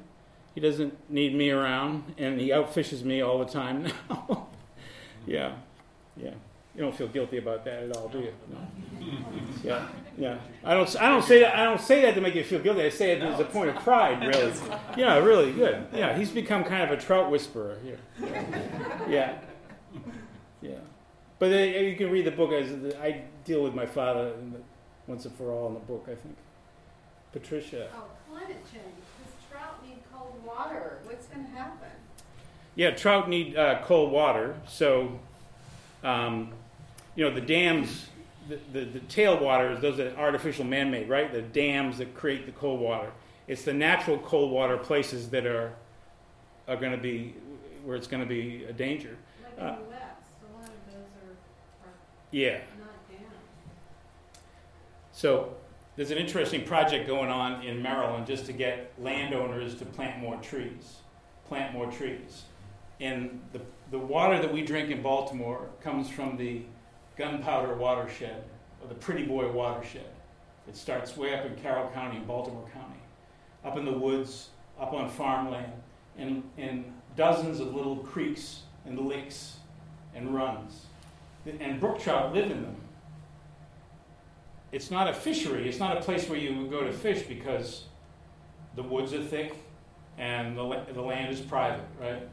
[0.55, 4.47] He doesn't need me around, and he outfishes me all the time now.
[5.25, 5.55] yeah,
[6.15, 6.33] yeah.
[6.75, 8.33] You don't feel guilty about that at all, do you?
[8.49, 8.57] No.
[9.63, 10.37] Yeah, yeah.
[10.63, 10.95] I don't.
[10.99, 11.55] I don't say that.
[11.55, 12.81] I don't say that to make you feel guilty.
[12.83, 14.53] I say it as a point of pride, really.
[14.97, 15.85] Yeah, really good.
[15.93, 17.99] Yeah, he's become kind of a trout whisperer here.
[19.07, 19.37] Yeah,
[20.61, 20.79] yeah.
[21.37, 24.59] But uh, you can read the book as I deal with my father in the,
[25.05, 26.05] once and for all in the book.
[26.07, 26.37] I think.
[27.31, 27.89] Patricia.
[27.95, 28.85] Oh, climate change.
[29.23, 30.99] Does trout need cold water?
[31.03, 31.89] What's going to happen?
[32.75, 34.55] Yeah, trout need uh, cold water.
[34.67, 35.19] So,
[36.03, 36.53] um,
[37.15, 38.07] you know, the dams,
[38.47, 41.31] the, the, the tailwaters, those are artificial man made, right?
[41.31, 43.11] The dams that create the cold water.
[43.47, 45.73] It's the natural cold water places that are,
[46.67, 47.35] are going to be,
[47.83, 49.17] where it's going to be a danger.
[49.43, 50.03] Like in Uh, the West,
[50.49, 51.93] a lot of those are, are
[52.31, 52.59] Yeah.
[52.79, 53.25] not dams.
[55.11, 55.55] So,
[55.97, 60.37] there's an interesting project going on in Maryland just to get landowners to plant more
[60.37, 60.99] trees.
[61.47, 62.43] Plant more trees.
[63.01, 63.59] And the,
[63.91, 66.61] the water that we drink in Baltimore comes from the
[67.21, 68.43] gunpowder watershed,
[68.81, 70.09] or the Pretty Boy watershed.
[70.67, 72.99] It starts way up in Carroll County Baltimore County,
[73.63, 74.49] up in the woods,
[74.79, 75.71] up on farmland,
[76.17, 79.57] and, and dozens of little creeks and lakes
[80.15, 80.85] and runs.
[81.59, 82.75] And brook trout live in them
[84.71, 85.67] it's not a fishery.
[85.67, 87.85] It's not a place where you would go to fish because
[88.75, 89.53] the woods are thick
[90.17, 92.27] and the, the land is private, right?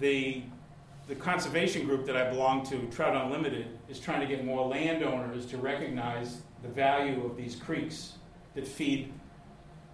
[0.00, 0.42] The,
[1.08, 5.46] the conservation group that I belong to, Trout Unlimited, is trying to get more landowners
[5.46, 8.14] to recognize the value of these creeks
[8.54, 9.12] that feed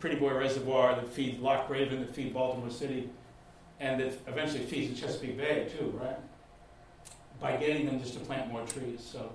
[0.00, 3.10] Pretty Boy Reservoir, that feed Loch Raven, that feed Baltimore City,
[3.80, 6.18] and that eventually feeds the Chesapeake Bay too, right?
[7.40, 9.00] By getting them just to plant more trees.
[9.00, 9.32] So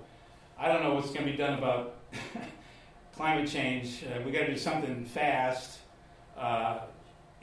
[0.58, 1.96] I don't know what's going to be done about
[3.16, 4.04] climate change.
[4.04, 5.80] Uh, we got to do something fast
[6.38, 6.80] uh,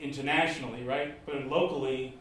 [0.00, 1.24] internationally, right?
[1.26, 2.18] But locally,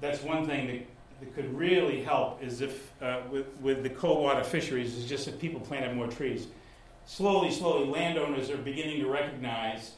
[0.00, 0.86] that's one thing that,
[1.20, 5.28] that could really help is if uh, with, with the cold water fisheries is just
[5.28, 6.48] if people planted more trees.
[7.06, 9.92] Slowly, slowly, landowners are beginning to recognize,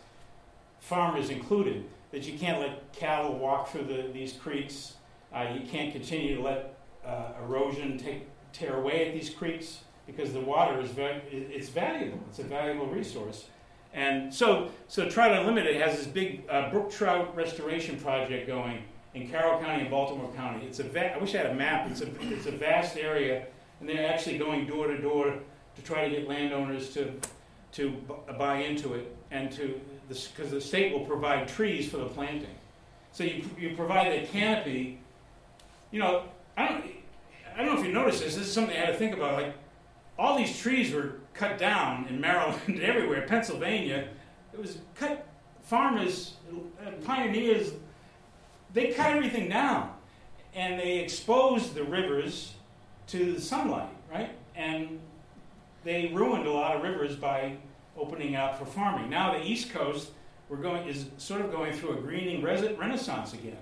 [0.80, 4.94] farmers included, that you can't let cattle walk through the, these creeks.
[5.32, 10.32] Uh, you can't continue to let uh, erosion take, tear away at these creeks because
[10.32, 12.18] the water is very, it's valuable.
[12.28, 13.46] It's a valuable resource.
[13.94, 18.82] And so, so Trout Unlimited has this big uh, brook trout restoration project going
[19.14, 20.66] in Carroll County and Baltimore County.
[20.66, 21.90] It's a va- I wish I had a map.
[21.90, 23.46] It's a, it's a vast area,
[23.80, 25.34] and they're actually going door to door
[25.76, 27.12] to try to get landowners to,
[27.72, 32.06] to bu- buy into it and to, because the state will provide trees for the
[32.06, 32.54] planting.
[33.12, 34.98] So you, you provide a canopy.
[35.90, 36.24] You know,
[36.56, 36.84] I don't,
[37.54, 38.34] I don't know if you noticed this.
[38.36, 39.34] This is something I had to think about.
[39.34, 39.54] Like,
[40.18, 44.08] all these trees were cut down in Maryland and everywhere, Pennsylvania.
[44.54, 45.26] It was cut.
[45.62, 46.34] Farmers,
[46.84, 47.70] uh, pioneers,
[48.72, 49.92] they cut everything down,
[50.54, 52.54] and they exposed the rivers
[53.08, 54.30] to the sunlight, right?
[54.54, 55.00] And
[55.84, 57.56] they ruined a lot of rivers by
[57.96, 59.10] opening out for farming.
[59.10, 60.10] Now the East Coast,
[60.48, 63.56] we're going is sort of going through a greening renaissance again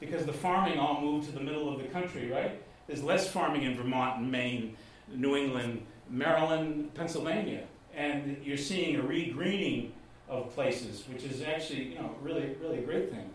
[0.00, 2.60] because the farming all moved to the middle of the country, right?
[2.86, 4.76] There's less farming in Vermont and Maine,
[5.12, 7.64] New England, Maryland, Pennsylvania,
[7.94, 9.90] and you're seeing a regreening
[10.28, 13.28] of places, which is actually you know really really a great thing.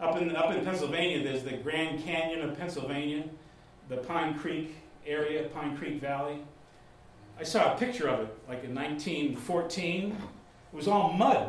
[0.00, 3.24] Up in up in Pennsylvania, there's the Grand Canyon of Pennsylvania,
[3.88, 4.76] the Pine Creek
[5.06, 6.38] area, Pine Creek Valley.
[7.38, 10.10] I saw a picture of it like in 1914.
[10.72, 11.48] It was all mud.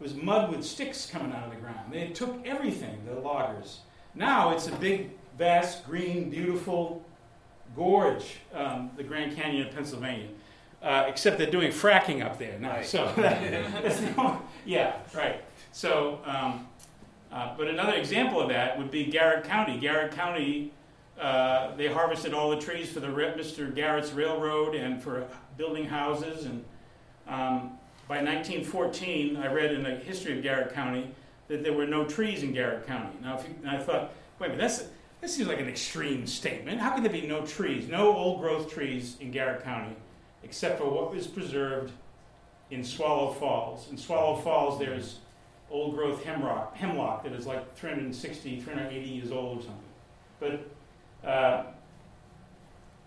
[0.00, 1.92] It was mud with sticks coming out of the ground.
[1.92, 3.80] They took everything, the loggers.
[4.14, 7.04] Now it's a big, vast, green, beautiful
[7.76, 10.28] gorge, um, the Grand Canyon of Pennsylvania.
[10.82, 12.80] Uh, except they're doing fracking up there now.
[12.80, 15.44] So, that's the only- yeah, right.
[15.72, 16.66] So, um,
[17.32, 19.78] uh, but another example of that would be Garrett County.
[19.78, 20.72] Garrett County,
[21.18, 23.72] uh, they harvested all the trees for the Mr.
[23.72, 25.26] Garrett's Railroad and for
[25.56, 26.44] building houses.
[26.44, 26.64] And
[27.28, 27.78] um,
[28.08, 31.14] by 1914, I read in the history of Garrett County
[31.46, 33.16] that there were no trees in Garrett County.
[33.22, 34.84] Now, if you, I thought, wait a minute, that's,
[35.20, 36.80] that seems like an extreme statement.
[36.80, 39.94] How could there be no trees, no old growth trees in Garrett County,
[40.42, 41.92] except for what was preserved
[42.70, 43.88] in Swallow Falls?
[43.90, 45.18] In Swallow Falls, there's
[45.70, 49.84] old growth hemlock, hemlock that is like 360, 380 years old or something.
[50.40, 51.64] But uh,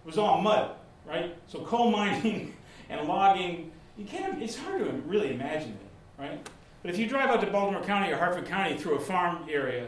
[0.03, 0.71] it was all mud,
[1.05, 1.35] right?
[1.47, 2.55] So coal mining
[2.89, 6.49] and logging, you can't, it's hard to really imagine it, right?
[6.81, 9.87] But if you drive out to Baltimore County or Harford County through a farm area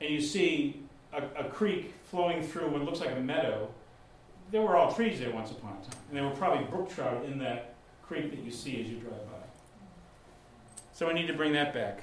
[0.00, 0.82] and you see
[1.12, 3.68] a, a creek flowing through what looks like a meadow,
[4.50, 6.00] there were all trees there once upon a time.
[6.08, 9.26] And there were probably brook trout in that creek that you see as you drive
[9.26, 9.31] by.
[10.92, 12.00] So I need to bring that back.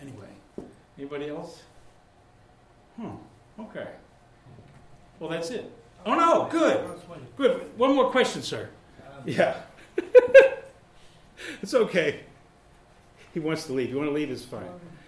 [0.00, 0.26] Anyway,
[0.98, 1.62] anybody else?
[2.96, 3.10] Hmm,
[3.58, 3.88] okay.
[5.18, 5.70] Well, that's it.
[6.06, 6.88] Oh no, good,
[7.36, 7.78] good.
[7.78, 8.70] One more question, sir.
[9.26, 9.56] Yeah,
[11.62, 12.20] it's okay.
[13.34, 13.90] He wants to leave.
[13.90, 14.30] You want to leave?
[14.30, 14.64] It's fine.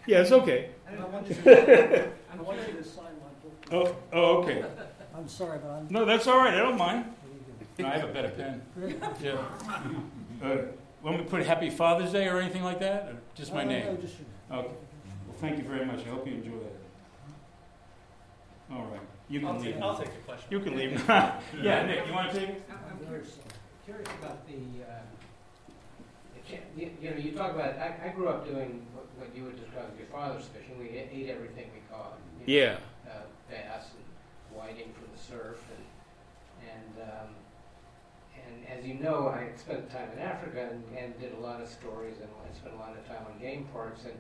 [0.06, 0.70] Yeah, it's okay.
[0.86, 3.96] I want you to, I want you to sign my book.
[4.12, 4.64] Oh, oh, okay.
[5.14, 5.86] I'm sorry, but I'm.
[5.88, 6.52] No, that's all right.
[6.54, 7.06] I don't mind.
[7.78, 8.62] No, I have a better pen.
[9.22, 9.38] Yeah.
[10.42, 10.56] Uh,
[11.02, 13.08] want me to put Happy Father's Day or anything like that?
[13.08, 13.94] Or just my No, no, name?
[13.94, 14.16] no, just-
[14.50, 14.68] Okay.
[14.68, 16.00] Well, thank you very much.
[16.00, 16.76] I hope you enjoy that.
[18.74, 19.00] All right.
[19.28, 19.80] You can leave.
[19.82, 20.46] I'll take the question.
[20.50, 20.92] You can leave.
[21.08, 22.62] yeah, Nick, you want to take it?
[22.70, 23.38] I'm curious,
[23.84, 28.84] curious about the, uh, you, you know, you talk about, I, I grew up doing
[28.94, 30.78] what, what you would describe as your father's fishing.
[30.78, 32.18] We ate ate everything we caught.
[32.46, 32.76] you know, Yeah.
[33.10, 37.28] Uh, bass and whiting from the surf and, and, um,
[38.46, 41.68] and as you know, I spent time in Africa and, and did a lot of
[41.68, 44.14] stories and I spent a lot of time on game parks and,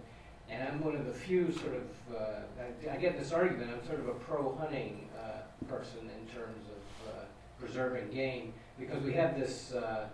[0.50, 3.86] and I'm one of the few sort of, uh, I, I get this argument, I'm
[3.86, 7.24] sort of a pro-hunting uh, person in terms of uh,
[7.58, 10.08] preserving game, because we have this uh,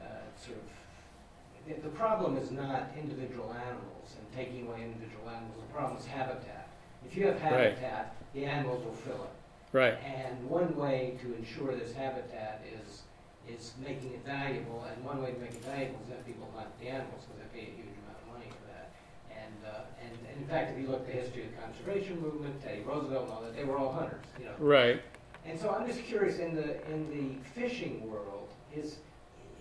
[0.00, 0.04] uh,
[0.44, 5.98] sort of, the, problem is not individual animals and taking away individual animals, the problem
[5.98, 6.68] is habitat.
[7.04, 7.76] If you have Right.
[7.78, 9.30] habitat, the animals will fill it.
[9.72, 9.94] Right.
[10.04, 13.02] And one way to ensure this habitat is,
[13.48, 16.68] is making it valuable, and one way to make it valuable is that people hunt
[16.80, 18.90] the animals, because they pay a huge amount of money for that.
[19.30, 22.20] And, uh, and, and in fact, if you look at the history of the conservation
[22.20, 24.54] movement, Teddy Roosevelt and all that, they were all hunters, you know.
[24.58, 25.00] Right.
[25.44, 28.96] And so I'm just curious, in the, in the fishing world, is,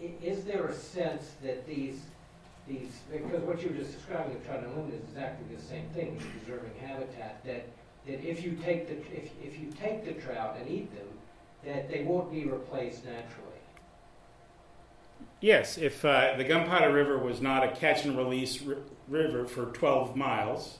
[0.02, 2.00] is there a sense that these,
[2.68, 6.20] these, because what you were just describing of trout unlimited is exactly the same thing,
[6.40, 7.68] preserving habitat, that,
[8.08, 11.08] that if you take the, if, if you take the trout and eat them,
[11.64, 13.55] that they won't be replaced naturally.
[15.42, 18.78] Yes, if uh, the Gunpowder River was not a catch and release ri-
[19.08, 20.80] river for 12 miles,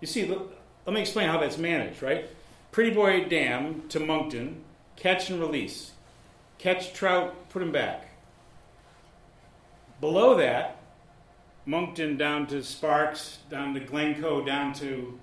[0.00, 0.54] you see, look,
[0.86, 2.28] let me explain how that's managed, right?
[2.70, 4.62] Pretty Boy Dam to Monkton,
[4.96, 5.92] catch and release.
[6.58, 8.08] Catch trout, put them back.
[10.00, 10.80] Below that,
[11.66, 15.18] Monkton down to Sparks, down to Glencoe, down to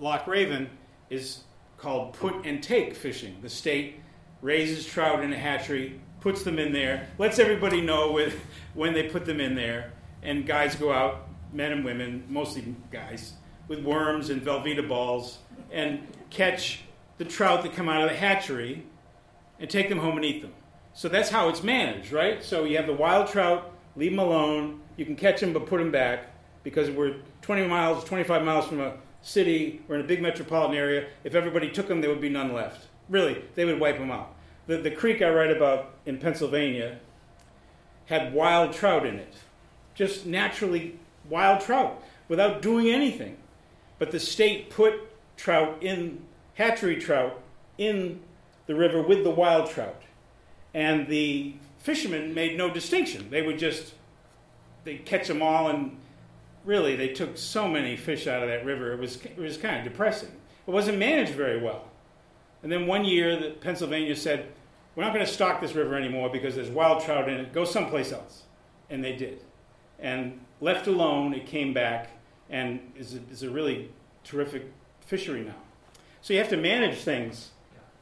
[0.00, 0.68] Loch Raven
[1.10, 1.42] is
[1.76, 3.36] called put and take fishing.
[3.40, 4.00] The state
[4.42, 8.40] raises trout in a hatchery, puts them in there, lets everybody know with,
[8.74, 9.92] when they put them in there,
[10.22, 13.34] and guys go out, men and women, mostly guys,
[13.68, 15.38] with worms and Velveeta balls,
[15.70, 16.82] and catch
[17.18, 18.84] the trout that come out of the hatchery
[19.58, 20.52] and take them home and eat them.
[20.92, 22.42] So that's how it's managed, right?
[22.42, 24.80] So you have the wild trout, leave them alone.
[24.96, 26.26] You can catch them, but put them back
[26.62, 29.82] because we're 20 miles, 25 miles from a city.
[29.86, 31.08] We're in a big metropolitan area.
[31.24, 32.86] If everybody took them, there would be none left.
[33.08, 34.34] Really, they would wipe them out.
[34.68, 36.98] The, the creek I write about in Pennsylvania
[38.06, 39.34] had wild trout in it,
[39.94, 40.98] just naturally
[41.28, 43.38] wild trout without doing anything.
[43.98, 44.94] But the state put
[45.38, 46.20] trout in,
[46.54, 47.40] hatchery trout,
[47.78, 48.20] in
[48.66, 50.02] the river with the wild trout.
[50.74, 53.30] And the fishermen made no distinction.
[53.30, 53.94] They would just,
[54.84, 55.96] they'd catch them all, and
[56.66, 59.78] really, they took so many fish out of that river, it was, it was kind
[59.78, 60.30] of depressing.
[60.66, 61.84] It wasn't managed very well.
[62.62, 64.52] And then one year, the Pennsylvania said,
[64.98, 67.52] we're not going to stock this river anymore because there's wild trout in it.
[67.52, 68.42] Go someplace else.
[68.90, 69.40] And they did.
[70.00, 72.10] And left alone, it came back
[72.50, 73.92] and is a, is a really
[74.24, 74.64] terrific
[75.00, 75.54] fishery now.
[76.20, 77.50] So you have to manage things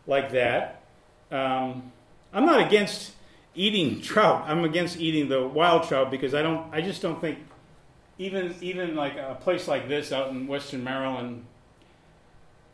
[0.07, 0.85] like that.
[1.31, 1.93] Um,
[2.33, 3.13] I'm not against
[3.55, 4.45] eating trout.
[4.47, 6.73] I'm against eating the wild trout because I don't.
[6.73, 7.41] I just don't think
[8.17, 11.45] even even like a place like this out in Western Maryland.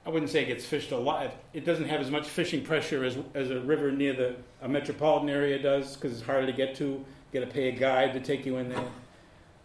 [0.05, 1.33] I wouldn't say it gets fished a lot.
[1.53, 5.31] It doesn't have as much fishing pressure as, as a river near the a metropolitan
[5.31, 6.85] area does because it's harder to get to.
[6.85, 8.85] You got to pay a guide to take you in there.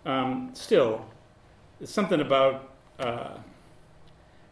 [0.05, 1.05] Um, still,
[1.81, 2.71] it's something about.
[2.99, 3.37] Uh,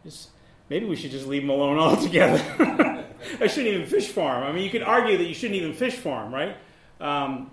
[0.03, 0.29] just,
[0.69, 2.43] maybe we should just leave them alone altogether.
[3.39, 4.43] I shouldn't even fish for them.
[4.43, 6.57] I mean, you could argue that you shouldn't even fish for them, right?
[6.99, 7.51] Um,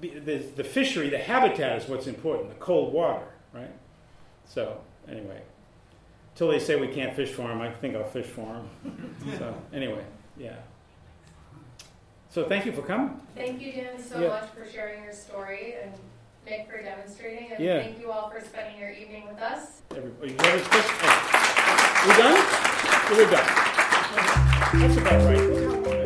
[0.00, 3.72] the, the, the fishery, the habitat is what's important, the cold water, right?
[4.46, 5.42] So, anyway,
[6.36, 8.44] until they say we can't fish for them, I think I'll fish for
[8.84, 9.16] them.
[9.38, 10.04] so, anyway,
[10.36, 10.56] yeah.
[12.28, 13.18] So, thank you for coming.
[13.34, 14.28] Thank you, Dan, so Yeah.
[14.28, 15.92] much for sharing your story and
[16.44, 17.52] Nick for demonstrating.
[17.52, 17.80] And Yeah.
[17.82, 19.80] thank you all for spending your evening with us.
[19.96, 22.04] Everybody, oh, whoever's fish- oh.
[22.06, 22.38] we done?
[23.16, 23.46] We're done.
[24.82, 26.05] That's about right.